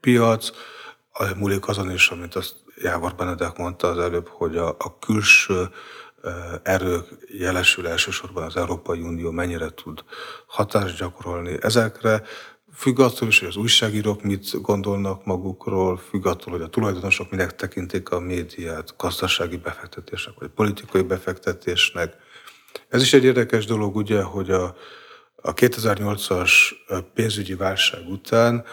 piac, 0.00 0.50
múlik 1.36 1.68
azon 1.68 1.90
is, 1.90 2.08
amit 2.08 2.34
azt 2.34 2.65
Jávor 2.82 3.14
Benedek 3.14 3.56
mondta 3.56 3.88
az 3.88 3.98
előbb, 3.98 4.28
hogy 4.28 4.56
a, 4.56 4.68
a 4.68 4.98
külső 4.98 5.68
erők 6.62 7.06
jelesül 7.38 7.88
elsősorban 7.88 8.42
az 8.42 8.56
Európai 8.56 9.00
Unió 9.00 9.30
mennyire 9.30 9.68
tud 9.68 10.04
hatást 10.46 10.98
gyakorolni 10.98 11.56
ezekre, 11.60 12.22
függ 12.74 13.00
attól 13.00 13.28
is, 13.28 13.38
hogy 13.38 13.48
az 13.48 13.56
újságírók 13.56 14.22
mit 14.22 14.60
gondolnak 14.60 15.24
magukról, 15.24 15.96
függ 15.96 16.26
attól, 16.26 16.52
hogy 16.52 16.62
a 16.62 16.68
tulajdonosok 16.68 17.30
minek 17.30 17.54
tekintik 17.54 18.10
a 18.10 18.20
médiát, 18.20 18.94
gazdasági 18.96 19.56
befektetésnek, 19.56 20.34
vagy 20.38 20.48
politikai 20.48 21.02
befektetésnek. 21.02 22.16
Ez 22.88 23.02
is 23.02 23.12
egy 23.12 23.24
érdekes 23.24 23.66
dolog, 23.66 23.96
ugye, 23.96 24.22
hogy 24.22 24.50
a, 24.50 24.76
a 25.36 25.54
2008-as 25.54 26.52
pénzügyi 27.14 27.54
válság 27.54 28.08
után 28.08 28.64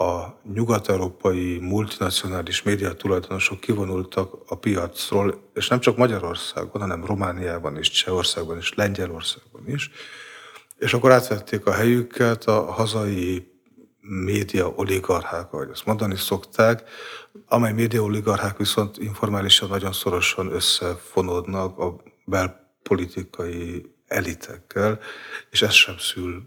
a 0.00 0.40
nyugat-európai 0.54 1.58
multinacionális 1.58 2.62
média 2.62 2.92
tulajdonosok 2.92 3.60
kivonultak 3.60 4.34
a 4.46 4.54
piacról, 4.54 5.50
és 5.54 5.68
nem 5.68 5.80
csak 5.80 5.96
Magyarországon, 5.96 6.80
hanem 6.80 7.04
Romániában 7.04 7.78
is, 7.78 7.90
Csehországban 7.90 8.58
is, 8.58 8.74
Lengyelországban 8.74 9.62
is, 9.68 9.90
és 10.78 10.94
akkor 10.94 11.12
átvették 11.12 11.66
a 11.66 11.72
helyüket 11.72 12.44
a 12.44 12.72
hazai 12.72 13.50
média 14.00 14.72
oligarchák, 14.76 15.52
ahogy 15.52 15.68
azt 15.70 15.86
mondani 15.86 16.16
szokták, 16.16 16.82
amely 17.46 17.72
média 17.72 18.02
oligarchák 18.02 18.56
viszont 18.56 18.98
informálisan 18.98 19.68
nagyon 19.68 19.92
szorosan 19.92 20.52
összefonódnak 20.52 21.78
a 21.78 22.02
belpolitikai 22.24 23.94
elitekkel, 24.06 24.98
és 25.50 25.62
ez 25.62 25.72
sem 25.72 25.98
szül, 25.98 26.42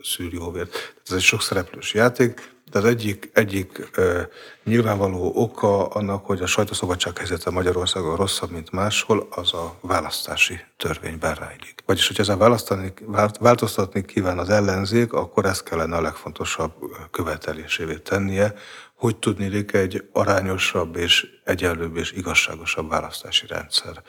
szül 0.00 0.32
jóvért. 0.32 0.94
Ez 1.04 1.12
egy 1.12 1.22
sok 1.22 1.42
szereplős 1.42 1.94
játék, 1.94 2.54
de 2.70 2.78
az 2.78 2.84
egyik, 2.84 3.30
egyik 3.34 3.90
e, 3.94 4.28
nyilvánvaló 4.64 5.32
oka 5.34 5.86
annak, 5.86 6.26
hogy 6.26 6.40
a 6.40 6.46
sajtószabadság 6.46 7.16
helyzete 7.16 7.50
Magyarországon 7.50 8.16
rosszabb, 8.16 8.50
mint 8.50 8.70
máshol, 8.70 9.26
az 9.30 9.54
a 9.54 9.78
választási 9.80 10.60
törvényben 10.76 11.34
rejlik. 11.34 11.82
Vagyis, 11.86 12.06
hogy 12.06 12.20
ezen 12.20 12.38
választani, 12.38 12.92
változtatni 13.40 14.04
kíván 14.04 14.38
az 14.38 14.48
ellenzék, 14.48 15.12
akkor 15.12 15.44
ez 15.44 15.62
kellene 15.62 15.96
a 15.96 16.00
legfontosabb 16.00 16.72
követelésévé 17.10 17.94
tennie, 17.94 18.54
hogy 18.94 19.16
tudni 19.16 19.64
egy 19.72 20.08
arányosabb 20.12 20.96
és 20.96 21.26
egyenlőbb 21.44 21.96
és 21.96 22.12
igazságosabb 22.12 22.88
választási 22.88 23.46
rendszer 23.46 24.02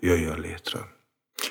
jöjjön 0.00 0.40
létre. 0.40 0.78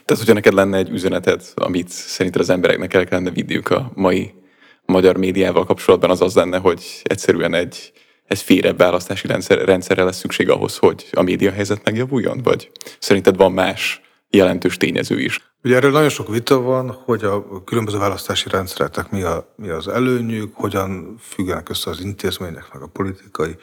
Tehát, 0.05 0.17
hogyha 0.17 0.33
neked 0.33 0.53
lenne 0.53 0.77
egy 0.77 0.89
üzeneted, 0.89 1.41
amit 1.55 1.89
szerinted 1.89 2.41
az 2.41 2.49
embereknek 2.49 2.93
el 2.93 3.05
kellene 3.05 3.31
vidniük 3.31 3.69
a 3.69 3.91
mai 3.95 4.42
magyar 4.85 5.17
médiával 5.17 5.65
kapcsolatban, 5.65 6.09
az 6.09 6.21
az 6.21 6.35
lenne, 6.35 6.57
hogy 6.57 7.01
egyszerűen 7.03 7.53
egy, 7.53 7.91
egy 8.25 8.39
férebb 8.39 8.77
választási 8.77 9.27
rendszer, 9.27 9.65
rendszerre 9.65 10.03
lesz 10.03 10.17
szükség 10.17 10.49
ahhoz, 10.49 10.77
hogy 10.77 11.07
a 11.11 11.21
média 11.21 11.51
helyzet 11.51 11.83
megjavuljon? 11.83 12.41
Vagy 12.43 12.71
szerinted 12.99 13.35
van 13.35 13.51
más 13.51 14.01
jelentős 14.29 14.77
tényező 14.77 15.19
is? 15.19 15.53
Ugye 15.63 15.75
erről 15.75 15.91
nagyon 15.91 16.09
sok 16.09 16.29
vita 16.29 16.61
van, 16.61 16.91
hogy 16.91 17.23
a 17.23 17.63
különböző 17.63 17.97
választási 17.97 18.49
rendszereknek 18.49 19.09
mi, 19.09 19.21
a, 19.21 19.53
mi 19.55 19.69
az 19.69 19.87
előnyük, 19.87 20.55
hogyan 20.55 21.17
függenek 21.19 21.69
össze 21.69 21.89
az 21.89 22.01
intézmények, 22.01 22.73
meg 22.73 22.81
a 22.81 22.87
politikai 22.87 23.55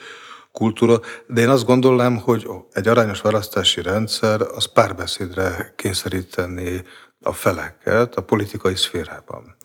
kultúra, 0.52 1.00
de 1.26 1.40
én 1.40 1.48
azt 1.48 1.64
gondolnám, 1.64 2.16
hogy 2.16 2.48
egy 2.72 2.88
arányos 2.88 3.20
választási 3.20 3.82
rendszer 3.82 4.40
az 4.40 4.64
párbeszédre 4.64 5.72
kényszeríteni 5.76 6.82
a 7.22 7.32
feleket 7.32 8.14
a 8.14 8.22
politikai 8.22 8.74
szférában. 8.74 9.56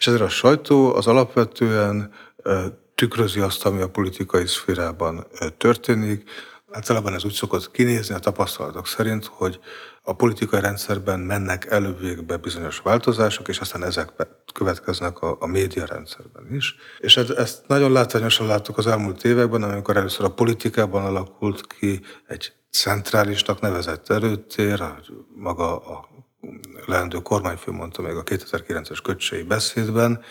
És 0.00 0.06
ezért 0.06 0.22
a 0.22 0.28
sajtó 0.28 0.94
az 0.94 1.06
alapvetően 1.06 2.12
tükrözi 2.94 3.40
azt, 3.40 3.64
ami 3.64 3.80
a 3.80 3.88
politikai 3.88 4.46
szférában 4.46 5.26
történik. 5.56 6.30
Általában 6.70 7.14
ez 7.14 7.24
úgy 7.24 7.32
szokott 7.32 7.70
kinézni 7.70 8.14
a 8.14 8.18
tapasztalatok 8.18 8.86
szerint, 8.86 9.24
hogy 9.24 9.60
a 10.02 10.12
politikai 10.12 10.60
rendszerben 10.60 11.20
mennek 11.20 11.66
elővégbe 11.66 12.36
bizonyos 12.36 12.78
változások, 12.78 13.48
és 13.48 13.58
aztán 13.58 13.84
ezek 13.84 14.12
következnek 14.54 15.20
a, 15.20 15.36
a 15.40 15.46
média 15.46 15.84
rendszerben 15.84 16.54
is. 16.54 16.76
És 16.98 17.16
ezt 17.16 17.66
nagyon 17.66 17.92
látványosan 17.92 18.46
láttuk 18.46 18.78
az 18.78 18.86
elmúlt 18.86 19.24
években, 19.24 19.62
amikor 19.62 19.96
először 19.96 20.24
a 20.24 20.34
politikában 20.34 21.04
alakult 21.04 21.66
ki 21.66 22.00
egy 22.26 22.52
centrálisnak 22.70 23.60
nevezett 23.60 24.08
erőtér, 24.08 24.82
maga 25.34 25.76
a 25.76 26.08
leendő 26.86 27.18
kormányfő 27.18 27.70
mondta 27.70 28.02
még 28.02 28.14
a 28.16 28.22
2009-es 28.22 28.98
kötsei 29.02 29.42
beszédben, 29.42 30.22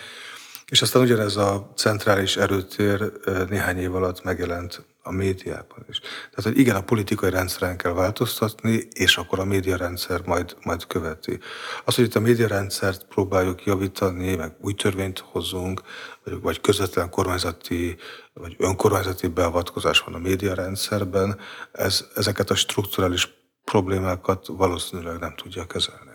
és 0.70 0.82
aztán 0.82 1.02
ugyanez 1.02 1.36
a 1.36 1.72
centrális 1.76 2.38
erőtér 2.38 3.12
néhány 3.50 3.78
év 3.78 3.96
alatt 3.96 4.24
megjelent 4.24 4.86
a 5.04 5.12
médiában 5.12 5.86
is. 5.90 6.00
Tehát, 6.00 6.44
hogy 6.44 6.58
igen, 6.58 6.76
a 6.76 6.84
politikai 6.84 7.30
rendszeren 7.30 7.78
kell 7.78 7.92
változtatni, 7.92 8.88
és 8.94 9.18
akkor 9.18 9.40
a 9.40 9.46
médiarendszer 9.46 10.22
majd, 10.26 10.56
majd 10.64 10.88
követi. 10.88 11.40
Az, 11.86 11.96
hogy 11.96 12.06
itt 12.06 12.16
a 12.16 12.20
médiarendszert 12.20 13.06
próbáljuk 13.06 13.66
javítani, 13.66 14.36
meg 14.36 14.56
új 14.62 14.74
törvényt 14.74 15.20
hozzunk, 15.20 15.82
vagy, 16.24 16.42
vagy 16.42 16.62
közvetlen 16.62 17.10
kormányzati, 17.10 17.98
vagy 18.34 18.56
önkormányzati 18.58 19.28
beavatkozás 19.28 20.00
van 20.00 20.14
a 20.14 20.20
médiarendszerben, 20.20 21.40
ez, 21.72 22.06
ezeket 22.16 22.50
a 22.50 22.56
strukturális 22.56 23.39
problémákat 23.64 24.48
valószínűleg 24.48 25.20
nem 25.20 25.34
tudja 25.36 25.66
kezelni. 25.66 26.12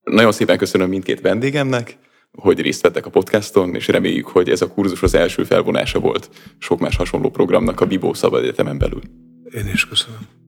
Nagyon 0.00 0.32
szépen 0.32 0.58
köszönöm 0.58 0.88
mindkét 0.88 1.20
vendégemnek, 1.20 1.98
hogy 2.32 2.60
részt 2.60 2.82
vettek 2.82 3.06
a 3.06 3.10
podcaston, 3.10 3.74
és 3.74 3.88
reméljük, 3.88 4.26
hogy 4.26 4.48
ez 4.48 4.62
a 4.62 4.68
kurzus 4.68 5.02
az 5.02 5.14
első 5.14 5.44
felvonása 5.44 6.00
volt 6.00 6.30
sok 6.58 6.78
más 6.78 6.96
hasonló 6.96 7.30
programnak 7.30 7.80
a 7.80 7.86
Bibó 7.86 8.14
Szabad 8.14 8.42
Egyetemen 8.42 8.78
belül. 8.78 9.00
Én 9.54 9.66
is 9.66 9.86
köszönöm. 9.86 10.47